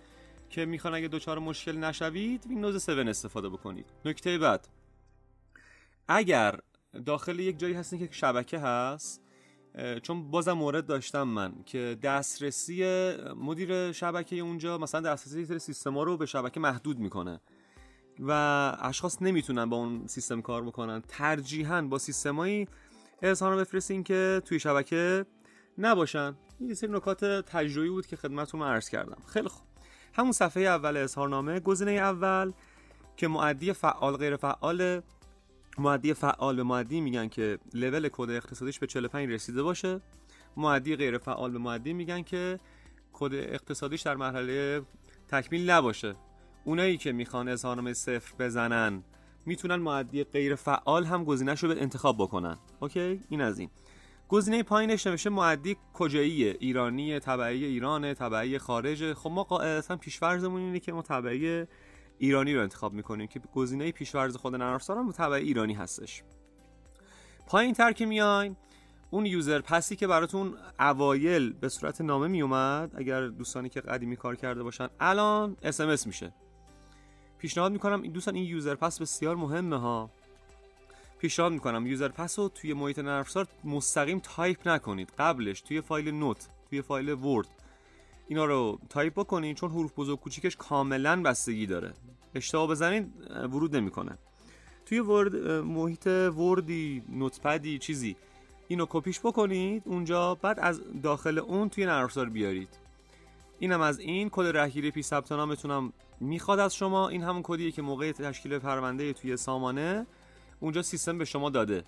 [0.50, 3.86] که می‌خوان اگه دچار مشکل نشوید ویندوز 7 استفاده بکنید.
[4.06, 4.68] نکته بعد.
[6.08, 6.60] اگر
[7.06, 9.23] داخل یک جایی هستین که شبکه هست
[10.04, 12.84] چون بازم مورد داشتم من که دسترسی
[13.36, 17.42] مدیر شبکه اونجا مثلا دسترسی سری سیستم رو به شبکه محدود می‌کنه.
[18.20, 18.32] و
[18.80, 21.02] اشخاص نمی‌تونن با اون سیستم کار بکنن.
[21.08, 22.68] ترجیحاً با سیستمایی
[23.22, 25.26] اظهار بفرستین که توی شبکه
[25.78, 26.36] نباشن.
[26.60, 29.18] این سری نکات تجربی بود که خدمتتون عرض کردم.
[29.28, 29.68] خیلی خوب.
[30.14, 32.52] همون صفحه اول اظهارنامه گزینه اول
[33.18, 35.02] که معدی فعال غیر فعال
[35.78, 40.02] معدی فعال به معدی میگن که لول کد اقتصادیش به 45 رسیده باشه.
[40.58, 42.60] معدی غیر فعال به معدی میگن که
[43.14, 44.82] کد اقتصادیش در مرحله
[45.28, 46.16] تکمیل نباشه.
[46.64, 49.04] اونایی که می‌خوان اظهارنامه صفر بزنن
[49.46, 52.58] می‌تونن مودی غیر فعال هم گزینش رو به انتخاب بکنن.
[52.80, 53.70] اوکی؟ این از این.
[54.30, 60.80] گزینه پایینش نوشته مودی کجاییه؟ ایرانی تبعه ایرانه تبعه خارجه خب ما قاعدتا پیش‌فرضمون اینه
[60.80, 61.66] که ما تبعه
[62.18, 66.24] ایرانی رو انتخاب می‌کنیم که گزینه پیش‌فرض خود نرم هم تبعه ایرانی هستش.
[67.48, 68.56] پایین تر که میاین
[69.10, 74.16] اون user pass ی که براتون اوایل به صورت نامه میومد اگر دوستانی که قدیمی
[74.16, 76.34] کار کرده باشن الان SMS میشه.
[77.38, 80.10] پیشنهاد می‌کنم دوستان این user pass بسیار مهمه ها.
[81.20, 83.26] پیشنهاد می‌کنم user pass رو توی محیط نرم
[83.64, 85.12] مستقیم تایپ نکنید.
[85.18, 87.48] قبلش توی فایل note توی فایل Word
[88.34, 91.94] اینا رو تایپ بکنین چون حروف بزرگ کوچیکش کاملا بستگی داره.
[92.36, 94.18] اشتباه بزنید ورود نمی‌کنه.
[94.86, 98.16] توی Word محیط Word ی Notepad ی چیزی
[98.68, 102.70] اینو کپیش بکنید اونجا بعد از داخل اون توی نرم بیارید.
[103.60, 107.10] اینم از این کد رهگیری پیش ثبت نامتونم می‌خواد از شما.
[107.10, 110.06] این همون کدیه که موقع تشکیل پرونده توی سامانه
[110.60, 111.84] اونجا سیستم به شما داده.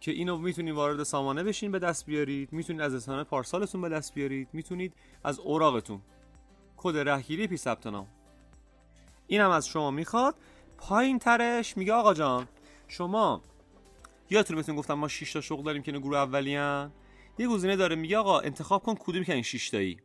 [0.00, 4.14] که اینو می‌تونید وارد سامانه بشین به دست بیارید می‌تونید از اسناد پارسالتون به دست
[4.14, 6.00] بیارید می‌تونید از اوراقتون.
[6.76, 8.06] کد رهگیری پیش ثبت نام.
[9.26, 10.34] اینم از شما می‌خواد.
[10.78, 12.48] پایین ترش میگه آقا جان
[12.88, 13.42] شما
[14.30, 16.92] یادتون بهتون گفتم ما 6 تا شغل داریم که گروه اولیان.
[17.38, 20.00] یه گزینه داره میگه آقا انتخاب کن کدوم که این 6 تایی.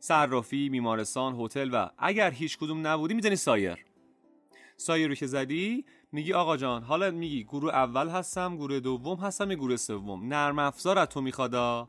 [0.00, 3.84] صرافی بیمارستان هتل و اگر هیچ کدوم نبودی می‌زنی سایر.
[4.76, 9.54] سایر رو که زدی میگی آقا جان حالا میگی گروه اول هستم گروه دوم هستم
[9.54, 10.24] گروه سوم.
[10.34, 11.88] نرم افزار تو میخوادا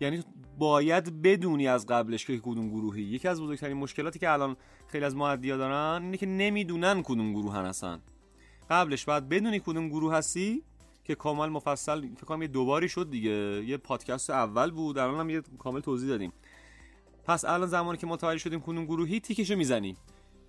[0.00, 0.24] یعنی
[0.58, 3.02] باید بدونی از قبلش که کدوم گروهی.
[3.02, 7.56] یکی از بزرگترین مشکلاتی که الان خیلی از معدیا دارن اینه که نمی‌دونن کدوم گروه
[7.56, 8.00] هستن
[8.70, 10.62] قبلش باید بدونی کدوم گروه هستی
[11.04, 13.64] که کامل مفصل فکر کنم یه دوباری شد دیگه.
[13.66, 16.32] یه پادکست اول بود الان هم یه کامل توضیح دادیم.
[17.24, 19.96] پس الان زمانی که متوجه شدیم کدوم گروهی تیکشو می‌زنی.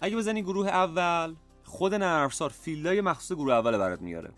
[0.02, 1.36] اگه بزنی گروه اول
[1.70, 4.32] خود نرم افزار field های مخصوص گروه اول برات میاره.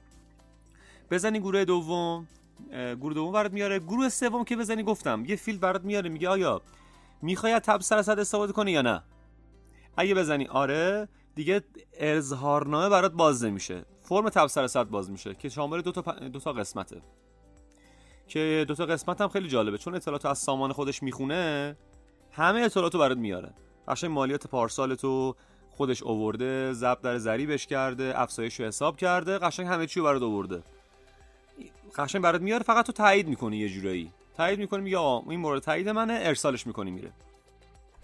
[1.12, 2.28] بزنی گروه دوم
[2.72, 3.80] گروه دوم برات میاره.
[3.80, 6.62] گروه سوم که بزنی گفتم یه field برات میاره میگه آیا
[7.22, 9.04] می‌خوای تبصره صد استفاده کنی یا نه؟
[9.98, 11.08] اگه بزنی آره.
[11.36, 11.62] دیگه
[11.94, 13.86] اظهارنامه برات باز نمیشه.
[14.02, 17.02] فرم تب سر صد باز میشه که شامل دو تا دو تا قسمته.
[18.28, 19.78] که دو تا قسمت هم خیلی جالبه.
[19.78, 21.76] چون اطلاعات از سامان خودش می‌خونه
[22.32, 23.54] همه اطلاعاتو برات میاره.
[23.88, 25.36] قشنگ مالیات پارسال تو
[25.78, 30.22] خودش اوورده ضبط در ضریبش کرده افزایش رو حساب کرده قشنگ همه چی رو برات
[30.22, 30.64] آورده
[31.98, 34.12] قشنگ برات میاره فقط تو تایید می‌کنی یه جورایی.
[34.38, 37.12] تایید می‌کنی آقا این مورد تایید منه ارسالش می‌کنی میره.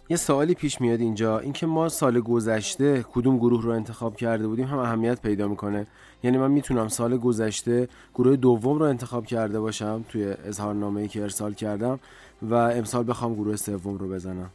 [0.09, 4.65] یه سوالی پیش میاد اینجا اینکه ما سال گذشته کدوم گروه رو انتخاب کرده بودیم
[4.65, 5.87] هم اهمیت پیدا می‌کنه.
[6.23, 11.21] یعنی من می‌تونم سال گذشته گروه دوم رو انتخاب کرده باشم توی اظهارنامه ای که
[11.21, 11.99] ارسال کردم
[12.41, 14.49] و امسال بخوام گروه سوم رو بزنم.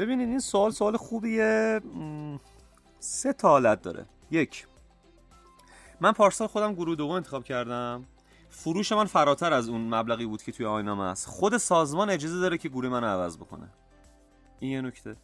[0.00, 1.80] ببینید این سوال سوال خوبیه.
[2.98, 4.06] سه تا حالت داره.
[4.30, 4.66] یک
[6.00, 8.04] من پارسال خودم گروه دوم انتخاب کردم.
[8.50, 12.58] فروش من فراتر از اون مبلغی بود که توی آینامه است خود سازمان اجازه داره
[12.58, 13.68] که گروه من عوض بکنه.
[14.60, 15.16] این یه نکته.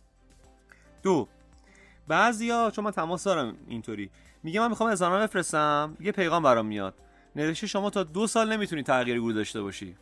[1.02, 1.28] دو
[2.08, 4.10] بعضیا چون من تماس دارم اینطوری
[4.42, 6.94] میگه من می‌خوام اظهارنامه بفرستم یه پیغام برام میاد.
[7.36, 9.96] نوشته شما تا دو سال نمی‌تونی تغییر گروه داشته باشی.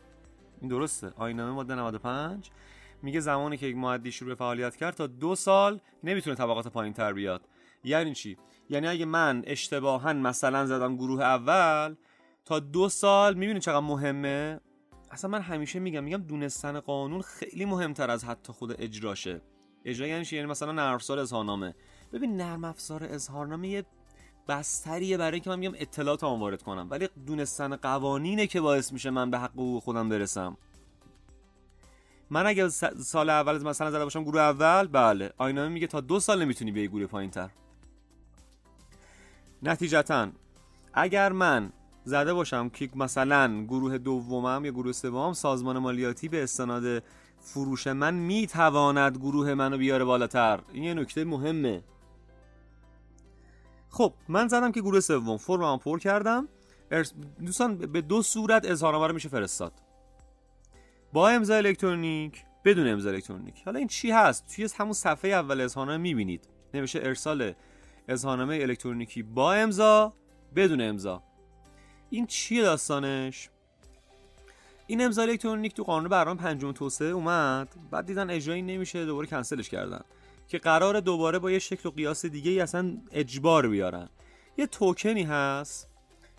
[0.61, 1.13] این درسته.
[1.17, 2.49] آینامه ماده 95
[3.01, 6.93] میگه زمانی که یک معدی شروع به فعالیت کرد تا دو سال نمی‌تونه طبقات پایین
[6.93, 7.41] تر بیاد.
[7.83, 8.37] یعنی چی؟
[8.69, 11.95] یعنی اگه من اشتباها مثلا زدم گروه اول
[12.45, 14.59] تا دو سال می‌بینی چقدر مهمه؟
[15.11, 19.41] اصلا من همیشه میگم میگم دونستن قانون خیلی مهمتر از حتی خود اجراشه.
[19.85, 21.75] اجرا یعنی یعنی مثلا نرم افزار اظهارنامه.
[22.13, 23.85] ببین نرم افزار اظهارنامه یه
[24.47, 26.87] بستریه برای که من بیام اطلاعات وارد کنم.
[26.91, 30.57] ولی دونستن قوانینه که باعث میشه من به حق خودم برسم.
[32.35, 35.33] من اگه سال اول مثلا زده باشم گروه اول بله.
[35.37, 37.49] آینامه میگه تا دو سال نمی‌تونی بیای گروه پایین تر
[39.63, 40.27] نتیجتا
[40.93, 41.71] اگر من
[42.03, 47.03] زده باشم که مثلا گروه دومم یا گروه سومم سازمان مالیاتی به استناد
[47.39, 50.59] فروش من می‌تواند گروه منو بیاره بالاتر.
[50.73, 51.83] این یه نکته مهمه.
[53.89, 56.47] خب من زدم که گروه سوم فرمم پر کردم.
[57.45, 59.73] دوستان به دو صورت اظهارنامه رو میشه فرستاد.
[61.15, 63.61] با امضا الکترونیک بدون امضا الکترونیک.
[63.65, 66.49] حالا این چی هست؟ توی همون صفحه اول اظهارنامه می‌بینید.
[66.73, 67.53] نمیشه ارسال
[68.07, 70.13] اظهارنامه الکترونیکی با امضا
[70.55, 71.23] بدون امضا.
[72.09, 73.49] این چیه داستانش؟
[74.87, 77.67] این امضا الکترونیک تو قانون برنامه پنجم توسعه اومد.
[77.91, 80.01] بعد دیدن اجرایی نمیشه دوباره کنسلش کردن.
[80.47, 84.09] که قرار دوباره با یه شکل و قیاس دیگه ای اصلا اجبار بیارن.
[84.57, 85.89] یه توکنی هست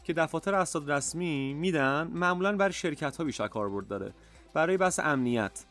[0.04, 4.14] که دفاتر اسناد رسمی میدن معمولا برای شرکت ها بیشتر کاربرد داره.
[4.56, 5.64] برای بحث امنیت.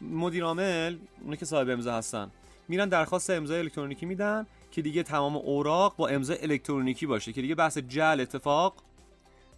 [0.00, 2.30] مدیر عامل اونایی که صاحب امضا هستن
[2.68, 7.54] میرن درخواست امضا الکترونیکی میدن که دیگه تمام اوراق با امضا الکترونیکی باشه که دیگه
[7.54, 8.74] بحث جعل اتفاق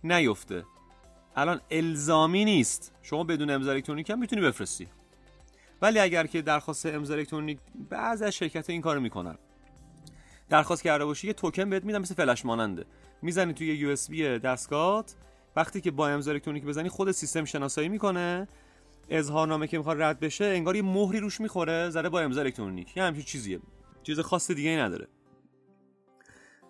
[0.05, 0.65] نیفته.
[1.37, 2.93] الان الزامی نیست.
[3.03, 4.87] شما بدون امضا الکترونیکی هم می‌تونی بفرستی.
[5.83, 7.59] ولی اگر که درخواست امضا الکترونیک
[7.91, 9.39] بعضی از شرکت این کارو می‌کنن.
[10.49, 12.85] درخواست کرده باشی یه توکن بهت میدن مثل فلش ماننده.
[13.23, 15.15] می‌زنی توی USB دستگاهت
[15.57, 18.49] وقتی که با امضا الکترونیک بزنی خود سیستم شناسایی می‌کنه.
[19.09, 23.03] اظهارنامه که می‌خواد رد بشه انگار یه مهری روش می‌خوره زده با امضا الکترونیک یه
[23.03, 23.61] همچین چیزیه.
[24.03, 25.09] چیز خاص دیگه ای نداره.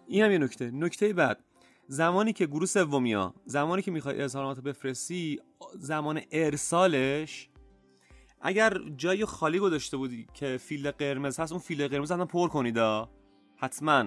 [0.07, 0.71] این هم یه نکته.
[0.71, 1.45] نکته بعد.
[1.87, 5.41] زمانی که گروه سومیا زمانی که می‌خوای اظهارنامه بفرستی
[5.79, 7.49] زمان ارسالش
[8.41, 12.79] اگر جای خالی گذاشته بودی که field قرمز هست اون field قرمز هم پر کنید
[13.57, 14.05] حتما.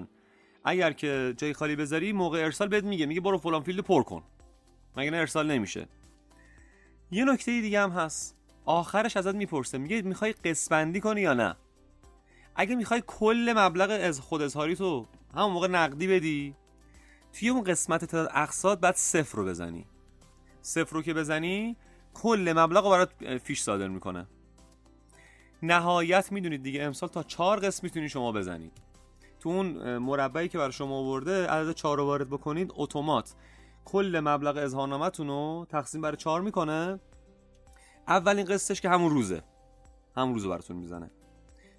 [0.65, 4.23] اگر که جای خالی بذاری موقع ارسال بهت میگه میگه برو فلان field پر کن.
[4.97, 5.87] مگه نه ارسال نمیشه.
[7.11, 8.35] یه نکته دیگه هم هست.
[8.65, 11.55] آخرش ازت می‌پرسه میگه می‌خوای قسمندی کنی یا نه؟
[12.55, 16.55] اگه می‌خوای کل مبلغ از خود اظهاری تو همون موقع نقدی بدی
[17.33, 19.85] توی اون قسمت تعداد اقساط بعد صفر رو بزنی.
[20.61, 21.75] صفر رو که بزنی
[22.13, 24.27] کل مبلغ رو برات فیش صادر می‌کنه.
[25.63, 28.71] نهایت می‌دونید دیگه امسال تا چهار قسم می‌تونید شما بزنید
[29.39, 33.33] تو اون مربعی که برای شما آورده عدد چهار رو وارد بکنید اتومات.
[33.85, 36.99] کل مبلغ اظهارنامه‌تون رو تقسیم بر چهار می‌کنه.
[38.07, 39.41] اولین قسطش که همون روزه.
[40.17, 41.11] همون روزو براتون می‌زنه.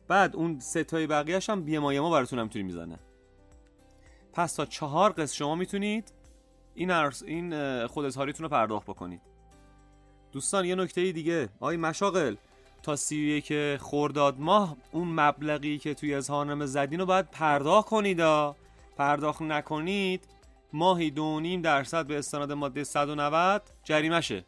[0.08, 2.98] بعد اون سه تای بقیه‌اش هم بی ما براتون هم می‌زنه.
[4.32, 6.12] پس تا چهار قسط شما می‌تونید
[6.74, 8.04] این ارس این خود
[8.42, 9.20] رو پرداخت بکنید.
[10.32, 11.48] دوستان یه نکته دیگه.
[11.60, 12.36] آی مشاغل
[12.82, 18.20] تا سی یک خورداد ماه اون مبلغی که توی اظهارنامه زدین رو باید پرداخت کنید
[18.96, 20.24] پرداخت نکنید
[20.74, 24.44] ماهی دو نیم درصد به استناد ماده 190 جریمشه.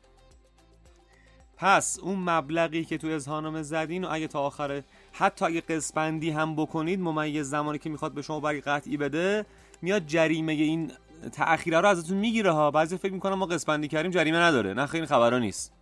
[1.57, 6.57] پس اون مبلغی که توی اظهارنامه زدین و اگه تا آخر حتی اگه قسپندی هم
[6.57, 9.47] بکنید ممیز زمانی که می‌خواد به شما برای قطعی بده
[9.83, 10.93] میاد جریمه این
[11.33, 12.71] تأخیره رو ازتون می‌گیره ها.
[12.71, 14.75] بعضی فکر می‌کنم ما قسپندی کردیم جریمه نداره.
[14.75, 15.73] نه خیلی خبرا نیست.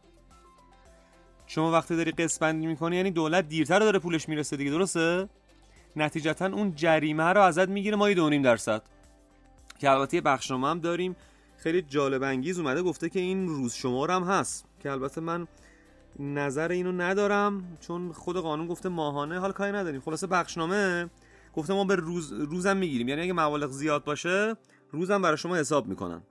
[1.47, 5.29] شما وقتی داری قسپندی می‌کنی یعنی دولت دیرتر داره پولش می‌رسه دیگه درسته؟
[5.97, 8.83] نتیجتا اون جریمه رو ازت می‌گیره مایی دو درصد.
[9.79, 11.17] که البته بخشنامه هم داریم.
[11.57, 14.65] خیلی جالب انگیز اومده گفته که این روز شمار هم هست.
[14.81, 15.47] که البته من
[16.19, 20.01] نظر اینو ندارم چون خود قانون گفته ماهانه حال کاری نداریم.
[20.01, 21.11] خلاصه بخشنامه
[21.55, 23.09] گفته ما به روز روزم می‌گیریم.
[23.09, 24.57] یعنی اگه مبالغ زیاد باشه
[24.91, 26.23] روزم برای شما حساب می‌کنن.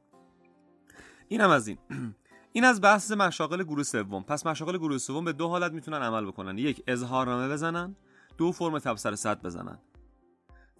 [1.27, 1.77] اینم از این.
[2.55, 4.23] این از بحث مشاغل گروه سوم.
[4.23, 6.57] پس مشاغل گروه سوم به دو حالت می‌تونن عمل بکنن.
[6.57, 7.95] یک اظهارنامه بزنن.
[8.37, 9.79] دو فرم تبصره صد بزنن.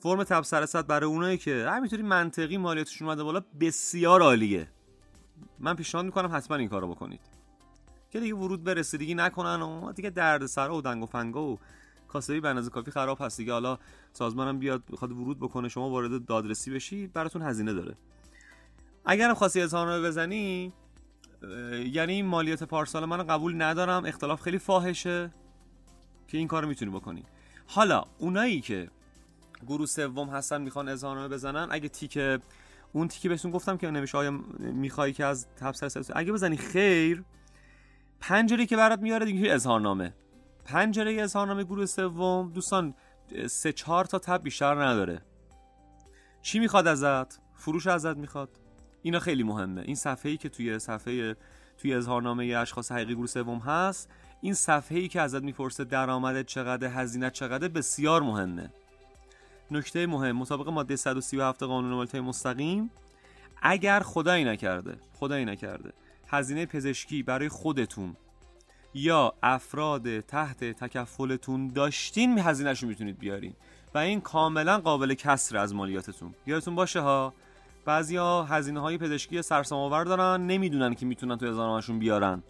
[0.03, 4.67] فرم تبصره صد برای اونایی که همینطوری منطقی مالیاتشون اومده بالا بسیار عالیه.
[5.59, 7.19] من پیشنهاد می‌کنم حتما این کارو بکنید.
[8.11, 11.59] که دیگه ورود به رسیدگی نکنن و دیگه درد سر و دنگ و فنگا و
[12.07, 13.37] کاسبی به کافی خراب هست.
[13.37, 13.77] دیگه حالا
[14.13, 17.95] سازمانم بیاد بخواد ورود بکنه شما وارد دادرسی بشی براتون هزینه داره.
[19.05, 20.73] اگر خواستی اظهارنامه بزنی
[21.93, 25.31] یعنی مالیات پارسال من قبول ندارم اختلاف خیلی فاحشه
[26.27, 27.23] که این کارو می‌تونی بکنی.
[27.67, 28.89] حالا اونایی که
[29.63, 31.67] گروه سوم هستن می‌خوان اظهارنامه بزنن.
[31.71, 32.19] اگه تیک
[32.93, 37.23] اون تیکی بهتون گفتم که نمیشه آیا می‌خوای که از تبصره اگه بزنی خیر
[38.19, 40.13] پنجره که برات میاره دیگه اظهارنامه
[40.65, 42.51] پنجره اظهارنامه گروه سوم.
[42.53, 42.93] دوستان
[43.47, 45.21] سه چهار تا تب بیشتر نداره.
[46.41, 48.49] چی می‌خواد ازت؟ فروش ازت می‌خواد.
[49.01, 49.81] اینا خیلی مهمه.
[49.81, 51.35] این صفحه ای که توی صفحه
[51.77, 54.09] توی اظهارنامه اشخاص حقیقی گروه سوم هست
[54.41, 58.69] این صفحه ای که ازت می‌پرسه درآمدت چقدر هزینه چقدر بسیار مهمه.
[59.73, 62.91] نکته مهم مطابق ماده 137 قانون مالیات مستقیم.
[63.61, 65.93] اگر خدایی نکرده خدایی نکرده
[66.27, 68.15] هزینه پزشکی برای خودتون
[68.93, 73.53] یا افراد تحت تکفلتون داشتین هزینهش رو می‌تونید بیارین.
[73.93, 76.35] و این کاملا قابل کسر از مالیاتتون.
[76.47, 77.33] یادتون باشه ها
[77.85, 82.43] بعضیا هزینه های پزشکی سرسام آور دارن نمی‌دونن که می‌تونن تو اظهارنامه‌شون بیارن.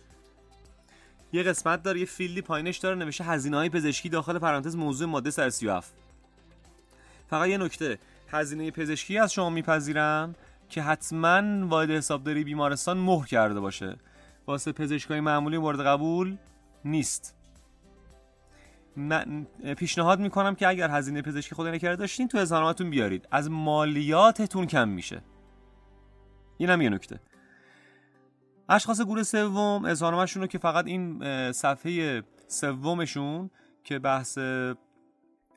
[1.33, 5.31] یه قسمت داره یه فیلدی پایینش داره نوشته هزینه های پزشکی داخل پرانتز موضوع ماده
[5.31, 5.93] 137
[7.33, 7.99] فقط یه نکته.
[8.27, 10.35] هزینه پزشکی از شما میپذیرن
[10.69, 13.95] که حتما واحد حسابداری بیمارستان مهر کرده باشه.
[14.47, 16.37] واسه پزشکای معمولی مورد قبول
[16.85, 17.35] نیست.
[18.95, 23.27] من پیشنهاد می‌کنم که اگر هزینه پزشکی خود نکرده داشتین تو اظهارنامه‌تون بیارید.
[23.31, 25.21] از مالیاتتون کم میشه.
[26.57, 27.19] اینم یه نکته.
[28.69, 33.49] اشخاص گروه سوم اظهارنامه‌شون رو که فقط این صفحه سومشون
[33.83, 34.37] که بحث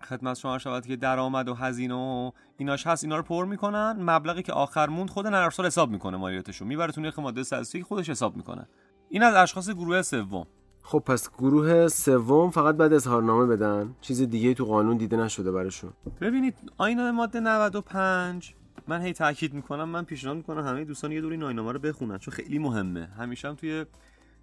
[0.06, 3.96] خدمت شما شود که درآمد و هزینه و ایناش هست اینا رو پر می‌کنن.
[4.00, 6.64] مبلغی که آخر موند خود نرم حساب می‌کنه مالیاتشو.
[6.64, 8.68] می‌بره تو نرخ ماده 130 خودش حساب می‌کنه.
[9.08, 10.46] این از اشخاص گروه سوم.
[10.82, 15.92] خب پس گروه سوم فقط بعد اظهارنامه بدن؟ چیز دیگه تو قانون دیده نشده براشون.
[16.20, 18.54] ببینید آینه ماده 95
[18.88, 22.34] من هی تاکید می‌کنم من پیشنهاد می‌کنم همه دوستان یه دوری ناینامه رو بخونن چون
[22.34, 23.08] خیلی مهمه.
[23.18, 23.86] همیشه هم توی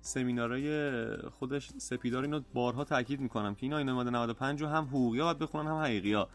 [0.06, 1.02] سمینارهای
[1.40, 5.40] خودش سپیدار اینو بارها تاکید می‌کنم که این آینه ماده 95 رو هم حقوقی باید
[5.40, 6.30] بخونن هم حقیقی ها.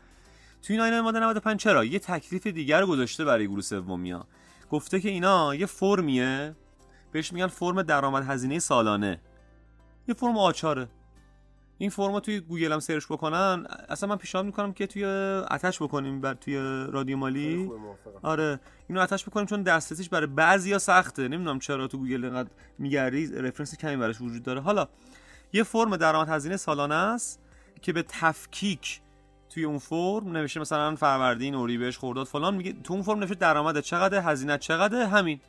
[0.62, 4.26] توی این آینه ماده 95 چرا؟ یه تکلیف دیگر گذاشته برای گروه سومیا
[4.70, 6.57] گفته که اینا یه فرمیه
[7.12, 9.20] بهش میگن فرم درآمد هزینه سالانه.
[10.09, 10.88] یه فرم آچاره.
[11.78, 15.82] این فرما توی گوگل هم search بکنن اصلا من پیشنهاد می‌کنم که توی attach ش
[15.82, 16.56] بکنیم بر توی
[16.92, 17.70] رادیو مالی.
[18.22, 21.28] آره اینو attach ش بکنیم چون دسترسیش برای بعضیا سخته.
[21.28, 24.60] نمی‌دونم چرا تو گوگل اینقدر میگردی reference کمی براش وجود داره.
[24.60, 24.88] حالا
[25.52, 27.40] یه فرم درآمد هزینه سالانه است
[27.82, 29.00] که به تفکیک
[29.50, 33.80] توی اون فرم نوشته مثلا فروردین اردیبهشت خرداد فلان میگه تو اون فرم نوشته درآمد
[33.80, 35.40] چقدر هزینه چقدر همین.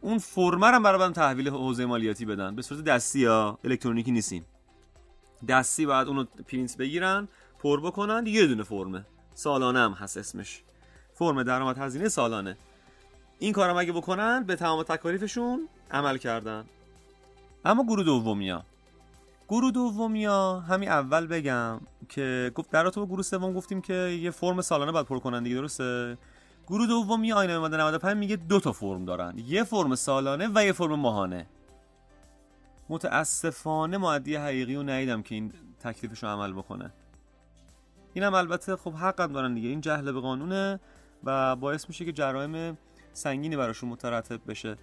[0.00, 2.56] اون فرم هم برای تحویل حوزه مالیاتی بدن.
[2.56, 4.44] به صورت دستی یا الکترونیکی نیستین.
[5.48, 8.26] دستی باید اونو پرینت بگیرن پر بکنن.
[8.26, 10.62] یه دونه فرمه سالانه هم هست اسمش.
[11.14, 12.56] فرم درآمد هزینه سالانه.
[13.38, 16.64] این کارم اگه بکنن به تمام تکالیفشون عمل کردن.
[17.64, 18.64] اما گروه دومیا.
[19.48, 24.60] گروه دومیا همین اول بگم که گفت در تو گروه سوم گفتیم که یه فرم
[24.60, 26.18] سالانه باید پر کنن دیگه درسته؟
[26.68, 29.34] گروه دومی آینه ماده 95 میگه دو تا فرم دارن.
[29.46, 31.46] یه فرم سالانه و یه فرم ماهانه.
[32.88, 36.92] متاسفانه معدی حقیقی رو ندیدم که این تکلیفش رو عمل بکنه.
[38.14, 39.68] اینم البته خب حقم دارن دیگه.
[39.68, 40.80] این جهل به قانونه
[41.24, 42.78] و باعث میشه که جرایم
[43.12, 44.76] سنگینی براشون مترتب بشه.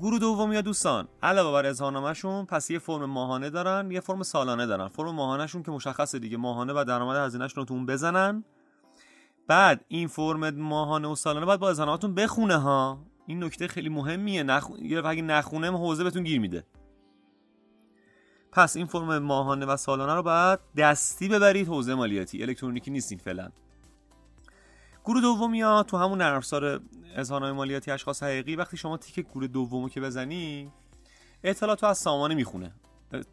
[0.00, 4.66] گروه دوم یا دوستان علاوه بر اظهارنامهشون پس یه فرم ماهانه دارن یه فرم سالانه
[4.66, 4.88] دارن.
[4.88, 6.36] فرم ماهانهشون که مشخصه دیگه.
[6.36, 8.44] ماهانه و درآمد هزینهشون رو تو اون بزنن.
[9.46, 12.98] بعد این فرم ماهانه و سالانه باید با اظهارنامه‌تون بخونه ها.
[13.26, 14.42] این نکته خیلی مهمیه.
[14.42, 14.70] نخ...
[15.04, 16.64] اگه نخونه حوزه بهتون گیر میده.
[18.52, 21.68] پس این فرم ماهانه و سالانه رو باید دستی ببرید.
[21.68, 23.50] حوزه مالیاتی الکترونیکی نیستین فعلا.
[25.04, 26.40] گروه دومی ها تو همون نرم
[27.16, 30.72] اظهارنامه مالیاتی اشخاص حقیقی وقتی شما تیک گروه دومو که بزنی
[31.44, 32.72] اطلاعاتو از سامانه می‌خونه.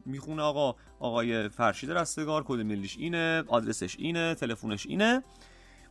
[0.05, 5.23] می‌خونه آقا آقای فرشید رستگار کد ملیش اینه آدرسش اینه تلفنش اینه.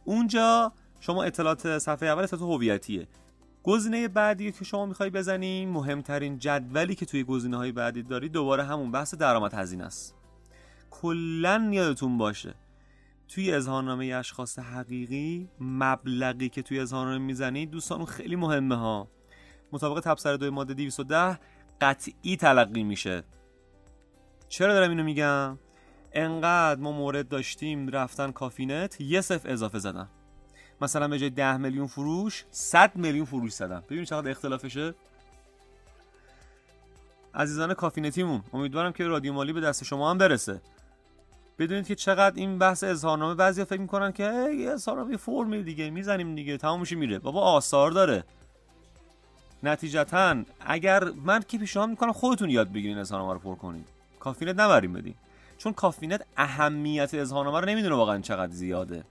[0.05, 3.09] اونجا شما اطلاعات صفحه اول اطلاعات هویتیه.
[3.66, 8.64] گزینه بعدی که شما می‌خوای بزنین مهمترین جدولی که توی گزینه های بعدی داری دوباره
[8.64, 10.14] همون بحث درآمد هزینه است.
[10.90, 12.55] کلا یادتون باشه
[13.29, 19.09] توی اظهارنامه اشخاص حقیقی مبلغی که توی اظهارنامه می‌زنید دوستان خیلی مهمه ها.
[19.72, 21.38] مطابق تبصره دوی ماده 210
[21.81, 23.24] قطعی تلقی میشه.
[24.48, 25.59] چرا دارم اینو میگم؟
[26.12, 30.09] انقدر ما مورد داشتیم رفتن کافینت یه صفر اضافه زدن.
[30.81, 34.95] مثلا به جای 10 میلیون فروش 100 میلیون فروش زدن ببینید چقدر اختلافشه.
[37.35, 40.61] عزیزان کافینتیمون امیدوارم که رادیو مالی به دست شما هم برسه.
[41.59, 46.35] بدونید که چقدر این بحث اظهارنامه بعضیا فکر می‌کنن که یه اظهارنامه فرمی دیگه می‌زنیم
[46.35, 47.19] دیگه تمام میشه میره.
[47.19, 48.25] بابا آثار داره.
[49.63, 53.85] نتیجتا اگر من که پیشنهاد می‌کنم خودتون یاد بگیرین اظهارنامه رو پر کنین.
[54.21, 55.15] کافینت نبریم بدین.
[55.59, 59.05] چون کافینت اهمیت اظهارنامه رو نمی‌دونه واقعا چقدر زیاده.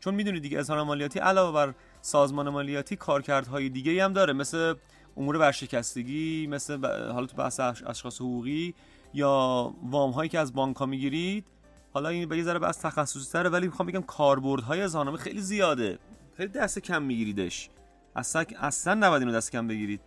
[0.00, 4.74] چون می‌دونید دیگه اظهار مالیاتی علاوه بر سازمان مالیاتی کارکردهای دیگه هم داره مثل
[5.16, 8.74] امور ورشکستگی مثل حالا تو بحث اشخاص حقوقی
[9.14, 11.44] یا وام هایی که از بانک ها می‌گیرید.
[11.92, 15.98] حالا این به یه ذره بحث تخصصی تره ولی می‌خوام بگم کاربردهای اظهارنامه خیلی زیاده.
[16.36, 17.70] خیلی دست کم میگیریدش.
[18.16, 20.00] اصلا اصلا نباید اینو دست کم بگیرید.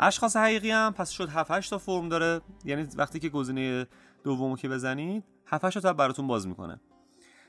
[0.00, 2.40] اشخاص حقیقی هم پس شد 7 8 تا فرم داره.
[2.64, 3.86] یعنی وقتی که گزینه
[4.24, 6.80] دومو که بزنید 7 8 تا براتون باز می‌کنه.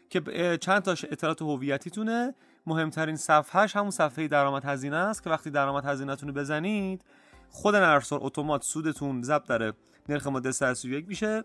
[0.09, 2.33] که چند تاش اطلاعات هویتیتونه.
[2.65, 7.01] مهمترین صفحهش همون صفحه درآمد هزینه است که وقتی درآمد هزینهتون رو بزنید
[7.49, 9.73] خود نرم اتومات سودتون ضبط داره.
[10.09, 11.43] نرخ ماده 131 میشه.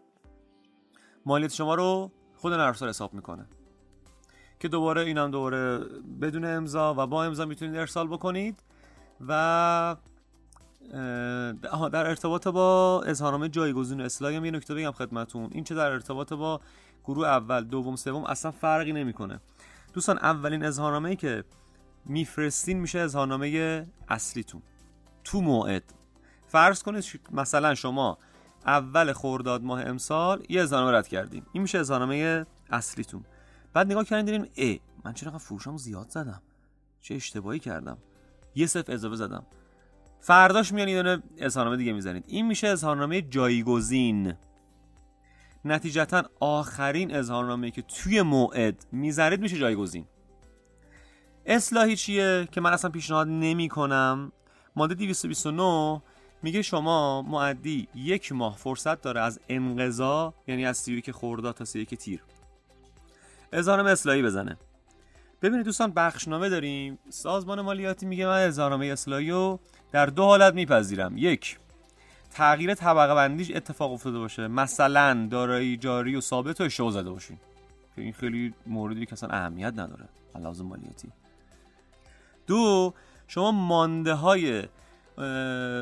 [1.26, 3.46] مالیات شما رو خود نرم حساب می‌کنه.
[4.60, 5.78] که دوباره اینم دوباره
[6.20, 8.62] بدون امضا و با امضا می‌تونید ارسال بکنید
[9.28, 9.96] و
[11.92, 15.48] در ارتباط با اظهارنامه جایگزین اصلاحی هم یه نکته بگم خدمتون.
[15.52, 16.60] این چه در ارتباط با
[17.04, 19.40] گروه اول دوم سوم اصلا فرقی نمی‌کنه.
[19.92, 21.44] دوستان اولین اظهارنامه ای که
[22.04, 24.62] میفرستین میشه اظهارنامه اصلیتون.
[25.24, 25.82] تو موعد.
[26.46, 28.18] فرض کنید مثلا شما
[28.66, 31.42] اول خرداد ماه امسال یه اظهارنامه رد کردین.
[31.52, 33.24] این میشه اظهارنامه اصلیتون.
[33.72, 36.42] بعد نگاه کردین دیدین ای من چرا فروشمو زیاد زدم؟
[37.00, 37.98] چه اشتباهی کردم؟
[38.54, 39.46] یه صفر اضافه زدم.
[40.20, 42.24] فرداش میان یه دونه اظهارنامه دیگه می‌زنید.
[42.26, 44.34] این میشه اظهارنامه جایگزین.
[45.64, 50.06] نتیجتا آخرین اظهارنامه که توی موعد می‌ذارید میشه جایگزین.
[51.46, 54.32] اصلاحی چیه که من اصلا پیشنهاد نمی کنم
[54.76, 56.02] ماده 229
[56.42, 61.96] میگه شما معدی یک ماه فرصت داره از انقضا یعنی از که خرداد تا که
[61.96, 62.22] تیر
[63.52, 64.56] اظهارنامه اصلاحی بزنه.
[65.42, 66.98] ببینید دوستان بخشنامه داریم.
[67.08, 69.60] سازمان مالیاتی میگه من اظهارنامه اصلاحی رو
[69.92, 71.14] در دو حالت میپذیرم.
[71.16, 71.58] یک
[72.34, 74.48] تغییر طبقه بندیش اتفاق افتاده باشه.
[74.48, 77.38] مثلا دارایی جاری و ثابت و اشتباه زده باشین.
[77.96, 80.08] که این خیلی موردی که اصلا اهمیت نداره.
[80.40, 81.08] لازم مالیاتی.
[82.46, 82.94] دو
[83.28, 84.62] شما مانده های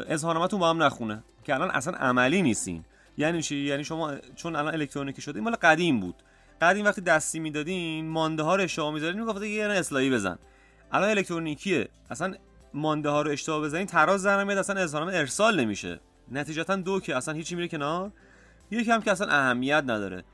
[0.08, 1.22] اظهارنامه‌تون با هم نخونه.
[1.44, 2.84] که الان اصلا عملی نیستین.
[3.18, 6.14] یعنی چی؟ یعنی شما چون الان الکترونیکی شده این مال قدیم بود.
[6.62, 10.38] قدیم وقتی دستی می‌دادین مانده ها رو اشتباه می‌ذارین می‌گفت یه اصلاحی بزن.
[10.92, 11.88] الان الکترونیکیه.
[12.10, 12.34] اصلا
[12.74, 16.00] مانده ها رو اشتباه بزنین تراز در میاد اصلا اظهارنامه ارسال نمیشه.
[16.30, 18.12] نتیجتا دو که اصلا هیچی میره کنار.
[18.70, 20.24] یکی هم که اصلا اهمیت نداره.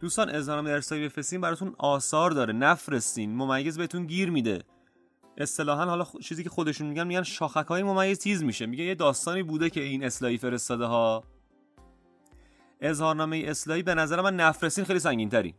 [0.00, 2.52] دوستان اظهارنامه ارسالی بفرستین براتون آثار داره.
[2.52, 3.36] نفرستین.
[3.36, 4.62] ممیز بهتون گیر میده.
[5.38, 8.66] اصطلاحا حالا چیزی که خودشون میگن میگن شاخک های ممیز تیز میشه.
[8.66, 11.24] میگه یه داستانی بوده که این اصلاحی فرستاده ها
[12.80, 15.54] اظهارنامه اصلاحی به نظر من نفرستین خیلی سنگین تری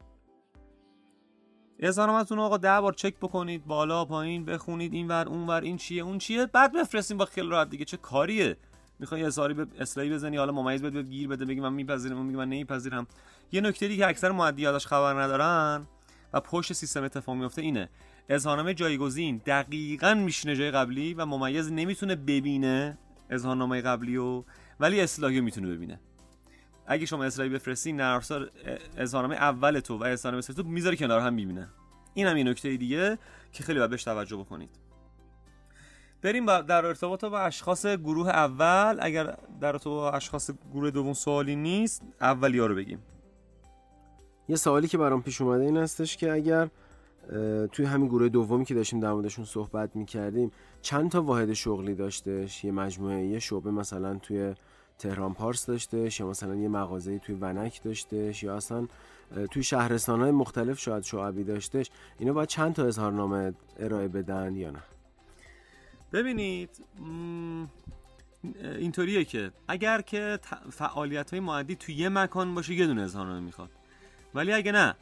[1.79, 6.03] اظهارنامه‌تون آقا ده بار چک بکنید بالا پایین بخونید این ور اون ور این چیه
[6.03, 7.85] اون چیه بعد بفرستین با خیال راحت دیگه.
[7.85, 8.57] چه کاریه؟
[8.99, 12.37] می‌خوای اظهاری به اصلاحی بزنی حالا ممیز بده گیر بده بگی من میپذیرم اون میگه
[12.37, 13.07] من نمیپذیرم.
[13.51, 15.87] یه نکته که اکثر مؤدیاتش خبر ندارن
[16.33, 17.89] و پشت سیستم اتفاق میفته اینه.
[18.29, 22.97] اظهارنامه جایگزین دقیقا میشینه جای قبلی و ممیز نمی‌تونه ببینه
[23.29, 24.43] اظهارنامه قبلی و
[24.79, 25.99] ولی اصلاحی می‌تونه ببینه.
[26.87, 28.21] اگه شما اصلاحی بفرستی نرم
[28.97, 31.69] اظهارنامه اول تو و اظهارنامه تو می‌ذاره کنار هم می‌بینه.
[32.13, 33.17] این یه نکته دیگه
[33.51, 34.69] که خیلی باید بهش توجه بکنید.
[36.25, 38.97] بریم در ارتباط با اشخاص گروه اول.
[39.01, 42.99] اگر در ارتباط با اشخاص گروه دوم سوالی نیست اولی ها رو بگیم.
[44.49, 46.69] یه سوالی که برام پیش اومده این هستش که اگر
[47.71, 50.51] توی همین گروه دومی که داشتیم در موردشون صحبت می‌کردیم
[50.81, 54.53] چند تا واحد شغلی داشتش؟ یه مجموعه یه شعبه مثلا توی
[54.99, 58.87] تهران پارس داشتش یا مثلا یه مغازه توی ونک داشتش یا اصلا
[59.51, 61.91] توی شهرستان های مختلف شاید شعبی داشتش.
[62.19, 64.79] اینا باید چند تا اظهارنامه ارائه بدن یا نه؟
[66.15, 66.69] ببینید
[68.55, 70.39] اینطوریه که اگر که
[70.71, 73.69] فعالیت های معدی توی یه مکان باشه یه دونه اظهارنامه می‌خواد.
[74.33, 74.95] ولی اگه نه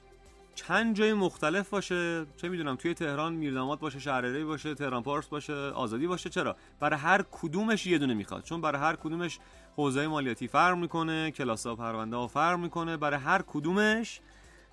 [0.55, 5.53] چند جای مختلف باشه چه می‌دونم توی تهران میرداماد باشه شهرری باشه تهران پارس باشه
[5.53, 8.43] آزادی باشه چرا؟ برای هر کدومش یه دونه می‌خواد.
[8.43, 9.39] چون برای هر کدومش
[9.75, 14.19] حوزه مالیاتی فرق می‌کنه کلاس ها پرونده ها فرق می‌کنه برای هر کدومش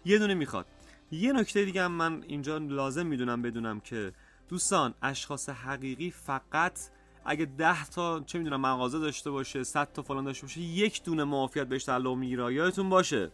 [0.04, 0.66] یه دونه می‌خواد.
[1.12, 4.12] یه نکته دیگه هم من اینجا لازم می‌دونم بدونم که
[4.50, 6.80] دوستان اشخاص حقیقی فقط
[7.24, 11.24] اگه ده تا چه می‌دونم مغازه داشته باشه 100 تا فلان داشته باشه یک دونه
[11.24, 12.54] معافیت بهش تعلق می‌گیره.
[12.54, 13.30] یادتون باشه.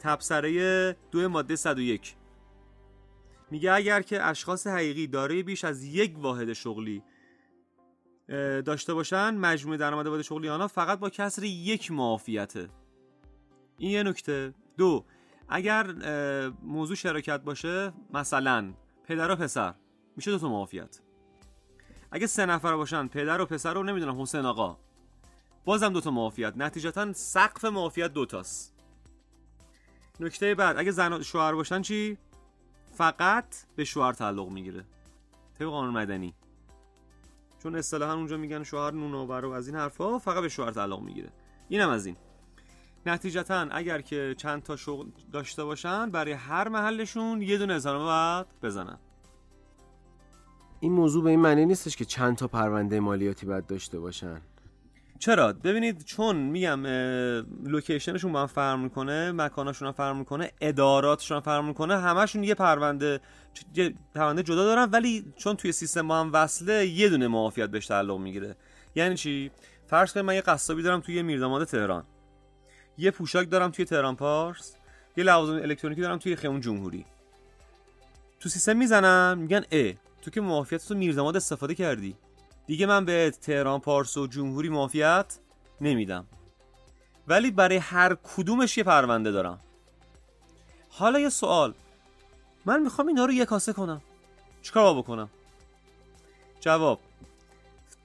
[0.00, 2.16] تبصره دو ماده 101
[3.50, 7.02] میگه اگر که اشخاص حقیقی دارای بیش از یک واحد شغلی
[8.66, 12.68] داشته باشن مجموع درآمد واحد شغلی آنها فقط با کسر یک معافیته.
[13.78, 14.54] این یه نکته.
[14.76, 15.04] دو
[15.48, 15.92] اگر
[16.62, 18.74] موضوع شراکت باشه مثلا
[19.04, 19.74] پدر و پسر.
[20.16, 21.00] میشه دو تا معافیت.
[22.10, 24.78] اگه سه نفر باشن پدر و پسر رو نمی‌دونم حسین آقا.
[25.64, 26.56] بازم دو تا معافیت.
[26.56, 28.74] نتیجتا سقف معافیت دوتاست
[30.20, 32.18] نکته بعد اگه زن شوهر باشن چی؟
[32.92, 33.44] فقط
[33.76, 34.84] به شوهر تعلق می‌گیره.
[35.58, 36.34] طبق قانون مدنی.
[37.62, 41.32] چون اصطلاحا اونجا میگن شوهر نون و از این حرفا فقط به شوهر تعلق می‌گیره.
[41.68, 42.16] اینم از این.
[43.06, 48.60] نتیجتا اگر که چند تا شغل داشته باشن برای هر محلشون یه دونه اظهارنامه باید
[48.62, 48.98] بزنن.
[50.80, 54.40] این موضوع به این معنی نیستش که چند تا پرونده مالیاتی باید داشته باشن.
[55.18, 56.86] چرا؟ ببینید چون میگم
[57.64, 62.54] لوکیشنشون با هم فرق می‌کنه مکاناشون هم فرق می‌کنه اداراتشون هم فرق می‌کنه همشون یه
[62.54, 63.20] پرونده
[63.74, 67.86] یه پرونده جدا دارن ولی چون توی سیستم با هم وصله یه دونه معافیت بهش
[67.86, 68.56] تعلق می‌گیره.
[68.94, 69.50] یعنی چی؟
[69.86, 72.04] فرض کنید من یه قصابی دارم توی میرداماد تهران.
[72.98, 74.74] یه پوشاک دارم توی تهران پارس
[75.16, 77.04] یه لوازم الکترونیکی دارم توی خیابون جمهوری.
[78.40, 79.92] تو سیستم می‌زنن میگن ا
[80.26, 82.16] تو که معافیت تو میرداماد استفاده کردی.
[82.66, 85.38] دیگه من به تهران پارس و جمهوری معافیت
[85.80, 86.26] نمیدم.
[87.28, 89.60] ولی برای هر کدومش یه پرونده دارم.
[90.88, 91.74] حالا یه سوال.
[92.64, 94.02] من می‌خوام اینا رو یه کاسه کنم.
[94.62, 95.28] چیکار بکنم؟
[96.60, 97.00] جواب.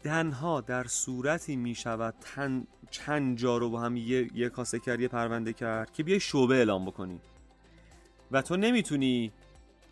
[0.04, 5.08] تنها در صورتی می‌شود تن چند جا رو با هم یه, یه کاسه کرد یه
[5.08, 7.20] پرونده کرد که بیای شعبه اعلام بکنی.
[8.32, 9.32] و تو نمی‌تونی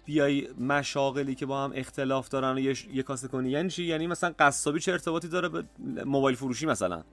[0.05, 3.49] بیای مشاغلی که با هم اختلاف دارن و یه, کاسه کنی.
[3.49, 5.63] یعنی چی؟ یعنی مثلا قصابی چه ارتباطی داره به
[6.05, 7.03] موبایل فروشی مثلا؟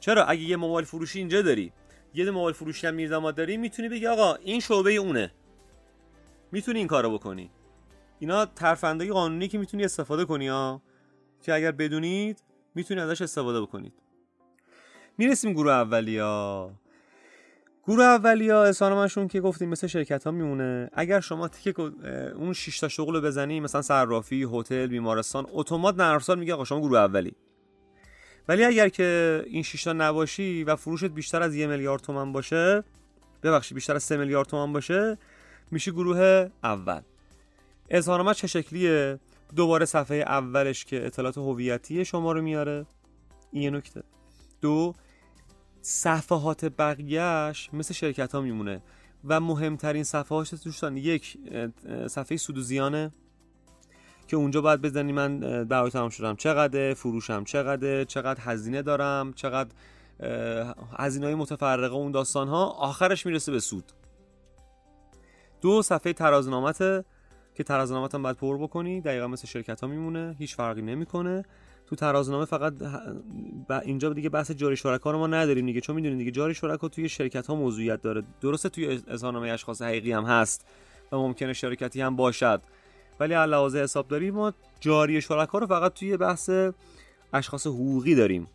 [0.00, 1.72] چرا؟ اگه یه موبایل فروشی اینجا داری
[2.14, 5.32] یه موبایل فروشی هم میرداماد داری می‌تونی بگی آقا این شعبه اونه.
[6.52, 7.50] می‌تونی این کارو بکنی.
[8.18, 10.82] اینا ترفندهای قانونی که می‌تونی استفاده کنی ها.
[11.42, 12.42] که اگر بدونید
[12.74, 13.92] می‌تونید ازش استفاده بکنید.
[15.18, 16.70] می‌رسیم گروه اولیا
[17.86, 20.90] گروه اولیا اصانمشون که گفتیم مثل شرکت ها میمونه.
[20.92, 26.38] اگر شما تیک اون 6 تا شغل رو بزنی مثلا صرافی هتل بیمارستان اتومات نرم
[26.38, 27.34] میگه آقا شما گروه اولی.
[28.48, 32.84] ولی اگر که این 6 تا نباشی و فروشت بیشتر از یه میلیارد تومن باشه
[33.42, 35.18] ببخشید بیشتر از 3 میلیارد تومن باشه
[35.70, 37.00] میشه گروه اول.
[37.90, 39.18] اظهارنامه چه شکلیه؟
[39.56, 42.86] دوباره صفحه اولش که اطلاعات هویتی شما رو میاره.
[43.52, 44.02] این نکته.
[44.60, 44.94] دو
[45.82, 48.82] صفحات بقیهش مثل شرکت ها میمونه
[49.24, 51.38] و مهمترین صفحه دوستان یک
[52.06, 53.12] صفحه سود و زیانه
[54.26, 56.36] که اونجا باید بزنی من دعوی تمام شدم.
[56.36, 59.70] چقدر فروشم؟ چقدر؟ چقدر هزینه دارم؟ چقدر
[60.98, 63.92] هزینه های متفرقه اون داستان ها آخرش می‌رسه به سود.
[65.60, 66.78] دو صفحه ترازنامت
[67.54, 69.00] که ترازنامت هم باید پر بکنی.
[69.00, 70.36] دقیقا مثل شرکت ها میمونه.
[70.38, 71.44] هیچ فرقی نمی‌کنه.
[71.90, 72.72] تو ترازنامه فقط
[73.84, 75.80] اینجا دیگه بحث جاری شرکا رو ما نداریم دیگه.
[75.80, 78.22] چون می‌دونید دیگه جاری شرکا توی شرکت ها موضوعیت داره.
[78.40, 80.66] درسته توی اظهارنامه اشخاص حقیقی هم هست
[81.12, 82.62] و ممکنه شرکتی هم باشد.
[83.20, 86.50] ولی علاوه حسابداری ما جاری شرکا رو فقط توی بحث
[87.32, 88.46] اشخاص حقوقی داریم.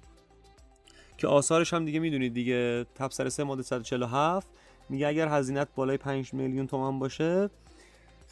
[1.17, 2.85] که آثارش هم دیگه می‌دونید دیگه.
[2.95, 4.47] تبصره 3 ماده 147
[4.89, 7.49] میگه اگر هزینت بالای 5 میلیون تومان باشه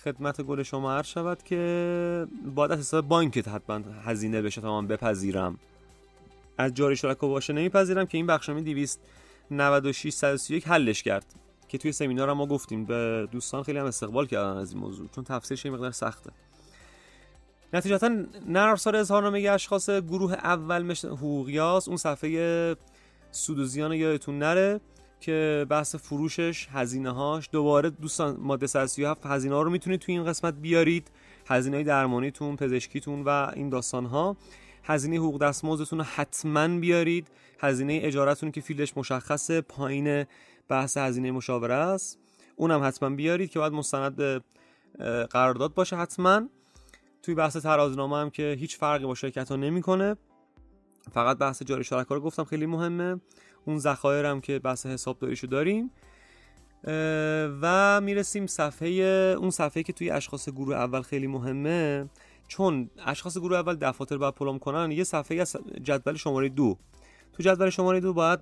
[0.04, 4.88] خدمت گل شما عرض شود که باید از حساب بانکت حتما هزینه بشه تا من
[4.88, 5.60] بپذیرم.
[6.58, 11.26] از جاری شرکا باشه نمیپذیرم که این بخشنامه 296 131 حلش کرد.
[11.68, 12.86] که توی سمینار ما گفتیم.
[12.86, 15.08] به دوستان خیلی هم استقبال کردن از این موضوع.
[15.16, 16.32] چون تفسیرش مقدار سخته.
[17.74, 18.10] نتیجتا
[18.48, 22.76] نرم افزار اظهارنامه اشخاص گروه اول مثل حقوقیاس اون صفحه
[23.32, 24.80] سود و زیان یادتون نره.
[25.24, 30.24] که بحث فروشش هزینه هاش دوباره دوستان ماده 137 هزینه ها رو می‌تونید توی این
[30.24, 31.12] قسمت بیارید.
[31.48, 34.38] هزینه درمانیتون پزشکیتون و این داستان ها
[34.84, 37.28] هزینه حقوق دستمزدتون رو حتما بیارید.
[37.60, 40.26] هزینه اجارتون که فیلدش مشخصه پایین
[40.68, 42.20] بحث هزینه مشاوره است.
[42.56, 44.44] اونم حتما بیارید که باید مستند
[45.30, 46.42] قرارداد باشه حتما.
[47.22, 50.16] توی بحث ترازنامه هم که هیچ فرقی با شرکت ها نمی‌کنه.
[51.12, 53.20] فقط بحث جاری شرکا رو گفتم خیلی مهمه.
[53.66, 55.92] اون ذخایر که بحث حسابداریشو داریم
[57.62, 58.88] و می‌رسیم صفحه
[59.40, 62.10] اون صفحه که توی اشخاص گروه اول خیلی مهمه.
[62.48, 66.78] چون اشخاص گروه اول دفاتر باید پلم کنن یه صفحه از جدول شماره دو.
[67.34, 68.40] تو جدول شماره دو باید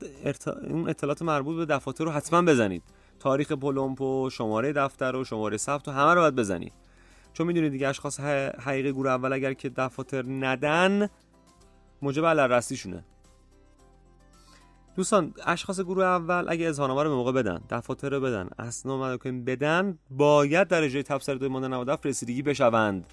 [0.69, 2.83] اون اطلاعات مربوط به دفاتر رو حتما بزنید.
[3.19, 6.73] تاریخ پلمپ و شماره دفتر و شماره ثبت و همه رو باید بزنید.
[7.33, 8.19] چون می‌دونید دیگه اشخاص
[8.59, 11.09] حقیقی گروه اول اگر که دفاتر ندن
[12.01, 13.05] موجب علرستیشونه
[14.95, 19.27] دوستان اشخاص گروه اول اگه اظهارنامه رو به موقع بدن دفاتر رو بدن اسناد مدرک
[19.27, 23.05] بدن باید درجه تبصره دو ماده 97 رسیدگی بشوند.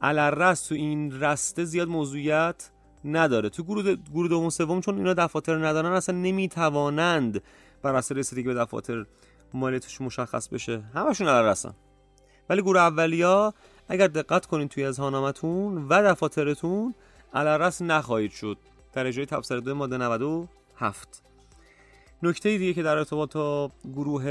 [0.00, 2.70] علرس تو این رسته زیاد موضوعیت
[3.04, 3.48] نداره.
[3.48, 7.42] تو گروه گروه دوم سوم چون اینا دفاتر ندارن اصلا نمی‌توانند
[7.82, 9.06] بر اساس رسیدگی به دفاتر
[9.54, 10.82] مالیاتش مشخص بشه.
[10.94, 11.74] همشون علرسن.
[12.50, 13.54] ولی گروه اولیا
[13.88, 16.94] اگر دقت کنین توی اظهارنامه‌تون و دفاترتون
[17.34, 18.58] علرس نخواهید شد.
[18.96, 21.22] درجه تبصره دو ماده 97
[22.22, 24.24] نکته دیگه که در ارتباط با گروه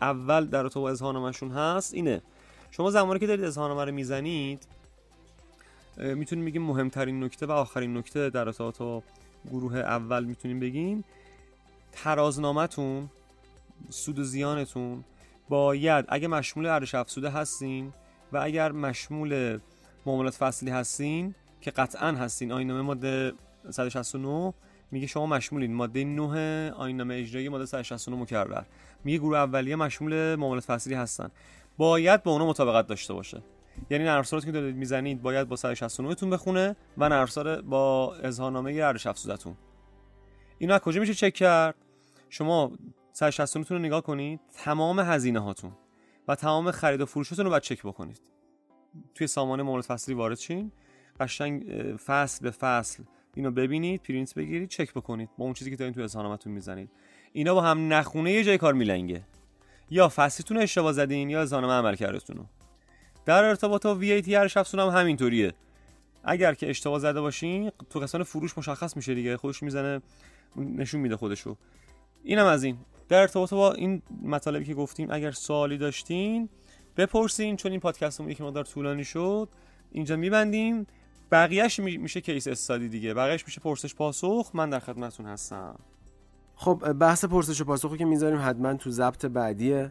[0.00, 2.22] اول در ارتباط با اظهارنامه‌شون هست اینه.
[2.70, 4.66] شما زمانی که دارید اظهارنامه رو می‌زنید
[5.96, 9.02] می‌تونیم بگیم مهمترین نکته و آخرین نکته در ارتباط با
[9.50, 11.04] گروه اول می‌تونیم بگیم.
[11.92, 13.08] ترازنامهتون
[13.88, 15.04] سود و زیانتون
[15.48, 17.92] باید اگه مشمول ارزش افزوده هستین
[18.32, 19.58] و اگر مشمول
[20.06, 23.32] معاملات فصلی هستین که قطعا هستین آینامه ماده
[23.70, 24.54] 169
[24.90, 25.74] میگه شما مشمولین.
[25.74, 28.62] ماده 9 آیین اجرایی ماده 169 مکرر.
[29.04, 31.30] میگه گروه اولیه مشمول معاملات فصلی هستن.
[31.78, 33.42] باید با اونا مطابقت داشته باشه.
[33.90, 39.06] یعنی نرم که دارید می‌زنید باید با 169 تون بخونه و نرم با اظهارنامه ارزش
[39.06, 39.56] افزودتون
[40.58, 41.74] اینو از کجا میشه چک کرد؟
[42.28, 42.72] شما
[43.12, 44.40] 169 تون رو نگاه کنید.
[44.64, 45.72] تمام هزینه هاتون
[46.28, 48.20] و تمام خرید و فروشتون رو باید چک بکنید.
[49.14, 50.72] توی سامانه معاملات فصلی وارد شین.
[51.20, 51.62] قشنگ
[52.06, 53.02] فصل به فصل
[53.34, 55.28] اینو ببینید پرینت بگیرید چک بکنید.
[55.38, 56.90] با اون چیزی که دارین توی اظهارنامه‌تون می‌زنید.
[57.32, 59.22] اینا با هم نخونه یه جای کار میلنگه.
[59.90, 62.46] یا فصلتون اشتباه زدین یا اظهارنامه عمل کردتون
[63.24, 65.52] در ارتباط با VAT هر هم همینطوریه.
[66.24, 69.36] اگر که اشتباه زده باشین تو قسمت فروش مشخص میشه دیگه.
[69.36, 70.00] خودش می‌زنه
[70.56, 71.56] نشون میده خودشو.
[72.24, 72.78] اینم از این.
[73.08, 76.48] در ارتباط با این مطالبی که گفتیم اگر سوالی داشتین
[76.96, 77.56] بپرسین.
[77.56, 79.48] چون این پادکستمون یک مقدار طولانی شد
[79.92, 80.86] اینجا میبندیم.
[81.32, 83.14] بقیهش میشه کیس استادی دیگه.
[83.14, 84.50] بقیهش میشه پرسش پاسخ.
[84.54, 85.78] من در خدمتتون هستم.
[86.54, 89.86] خب بحث پرسش و پاسخی که می‌ذاریم حتما تو ضبط بعدی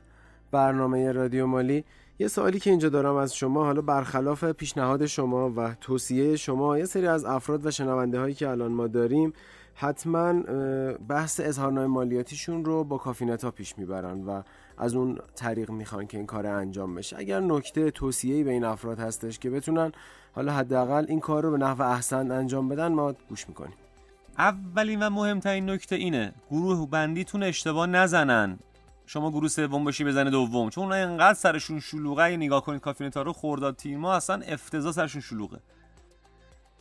[0.52, 1.86] برنامه رادیو مالی.
[2.20, 6.86] یه سوالی که اینجا دارم از شما حالا برخلاف پیشنهاد شما و توصیه شما یه
[6.86, 9.34] سری از افراد و شنونده هایی که الان ما داریم
[9.74, 10.34] حتما
[11.08, 14.42] بحث اظهارنامه مالیاتیشون رو با کافینت ها پیش می‌برن و
[14.78, 17.18] از اون طریق می‌خوان که این کار انجام بشه.
[17.18, 19.92] اگر نکته توصیه‌ای به این افراد هستش که بتونن
[20.36, 23.74] حالا حداقل این کار رو به نحو احسن انجام بدن ما گوش می‌کنیم.
[24.38, 28.60] اولین و مهمترین نکته اینه گروه بندیتون اشتباه نزنن.
[29.06, 30.70] شما گروه سوم باشی بزنه دوم.
[30.70, 35.60] چون اونها انقدر سرشون شلوغه نگاه کنید کافینتا رو خورداد تیما اصلا افتضاح سرشون شلوغه.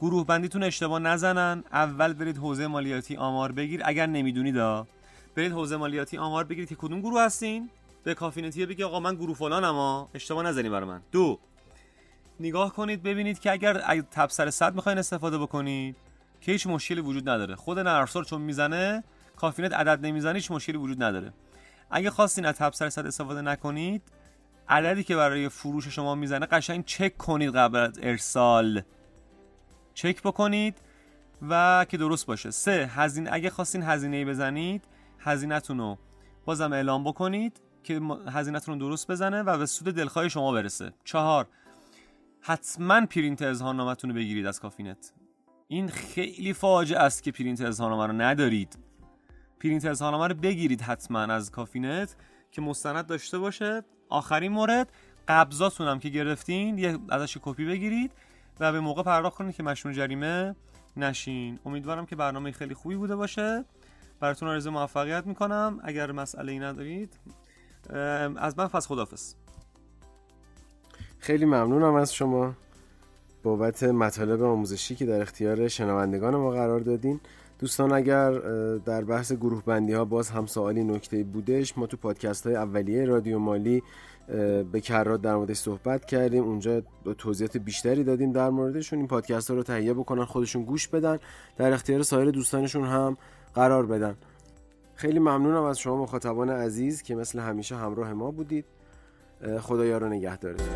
[0.01, 1.65] گروه بندیتون اشتباه نزنن.
[1.73, 3.83] اول برید حوزه مالیاتی آمار بگیر.
[3.85, 4.55] اگر نمی‌دونید
[5.35, 7.71] برید حوزه مالیاتی آمار بگیرید که کدوم گروه هستین.
[8.05, 10.09] به کافینتیه بگی آقا من گروه فلانم ها.
[10.15, 11.01] اشتباه نزنید برای من.
[11.13, 11.39] دو
[12.41, 15.97] نگاه کنید ببینید که اگر تبصره صد می‌خواین استفاده بکنید
[16.41, 17.57] که هیچ مشکلی وجود نداره.
[17.57, 19.05] خود نرفسار چون می‌زنه
[19.37, 21.33] کافینت عدد نمی‌زنه هیچ مشکلی وجود نداره.
[21.91, 24.03] اگه خواستین از تبصره صد استفاده نکنید
[24.69, 28.83] عددی که برای فروش شما می‌زنه قشنگ چک کنید قبل از ارسال.
[29.95, 30.79] چک بکنید
[31.49, 32.51] و که درست باشه.
[32.51, 34.85] سه هزینه اگه خواستین هزینه بزنید
[35.19, 35.99] هزینهتون رو
[36.45, 38.01] بازم اعلام بکنید که
[38.33, 40.93] هزینهتون رو درست بزنه و به سود دلخواه شما برسه.
[41.05, 41.47] چهار
[42.49, 45.13] حتما پرینت اظهارنامه‌تون رو بگیرید از کافینت.
[45.69, 48.79] این خیلی فاجعه است که پرینت اظهارنامه رو ندارید.
[49.61, 52.17] پرینت اظهارنامه رو بگیرید حتما از کافینت
[52.51, 53.83] که مستند داشته باشه.
[54.09, 54.93] آخرین مورد
[55.29, 58.13] قبضاتون هم که گرفتین یه ازش کپی بگیرید
[58.61, 60.57] و به موقع پرداخت کنید که مشمول جریمه
[60.97, 61.59] نشین.
[61.65, 63.65] امیدوارم که برنامه خیلی خوبی بوده باشه.
[64.21, 65.81] براتون آرزو موفقیت می‌کنم.
[65.83, 67.19] اگر مسئله ای ندارید
[68.37, 69.35] از من فس خدافز
[71.19, 72.55] خیلی ممنونم از شما.
[73.43, 77.21] بابت مطالب آموزشی که در اختیار شنوندگان ما قرار دادین.
[77.59, 78.31] دوستان اگر
[78.79, 83.05] در بحث گروه بندی ها باز هم سوالی نکته بودش ما تو پادکست های اولیه
[83.05, 83.83] رادیو مالی
[84.73, 86.45] به کرات در موردش صحبت کردیم.
[86.45, 86.83] اونجا
[87.19, 88.99] توضیحات بیشتری دادیم در موردشون.
[88.99, 91.19] این پادکست ها رو تهیه بکنن خودشون گوش بدن.
[91.57, 93.17] در اختیار سایر دوستانشون هم
[93.55, 94.17] قرار بدن.
[94.95, 98.65] خیلی ممنونم از شما مخاطبان عزیز که مثل همیشه همراه ما بودید.
[99.61, 100.67] خدا یارو نگهدارتون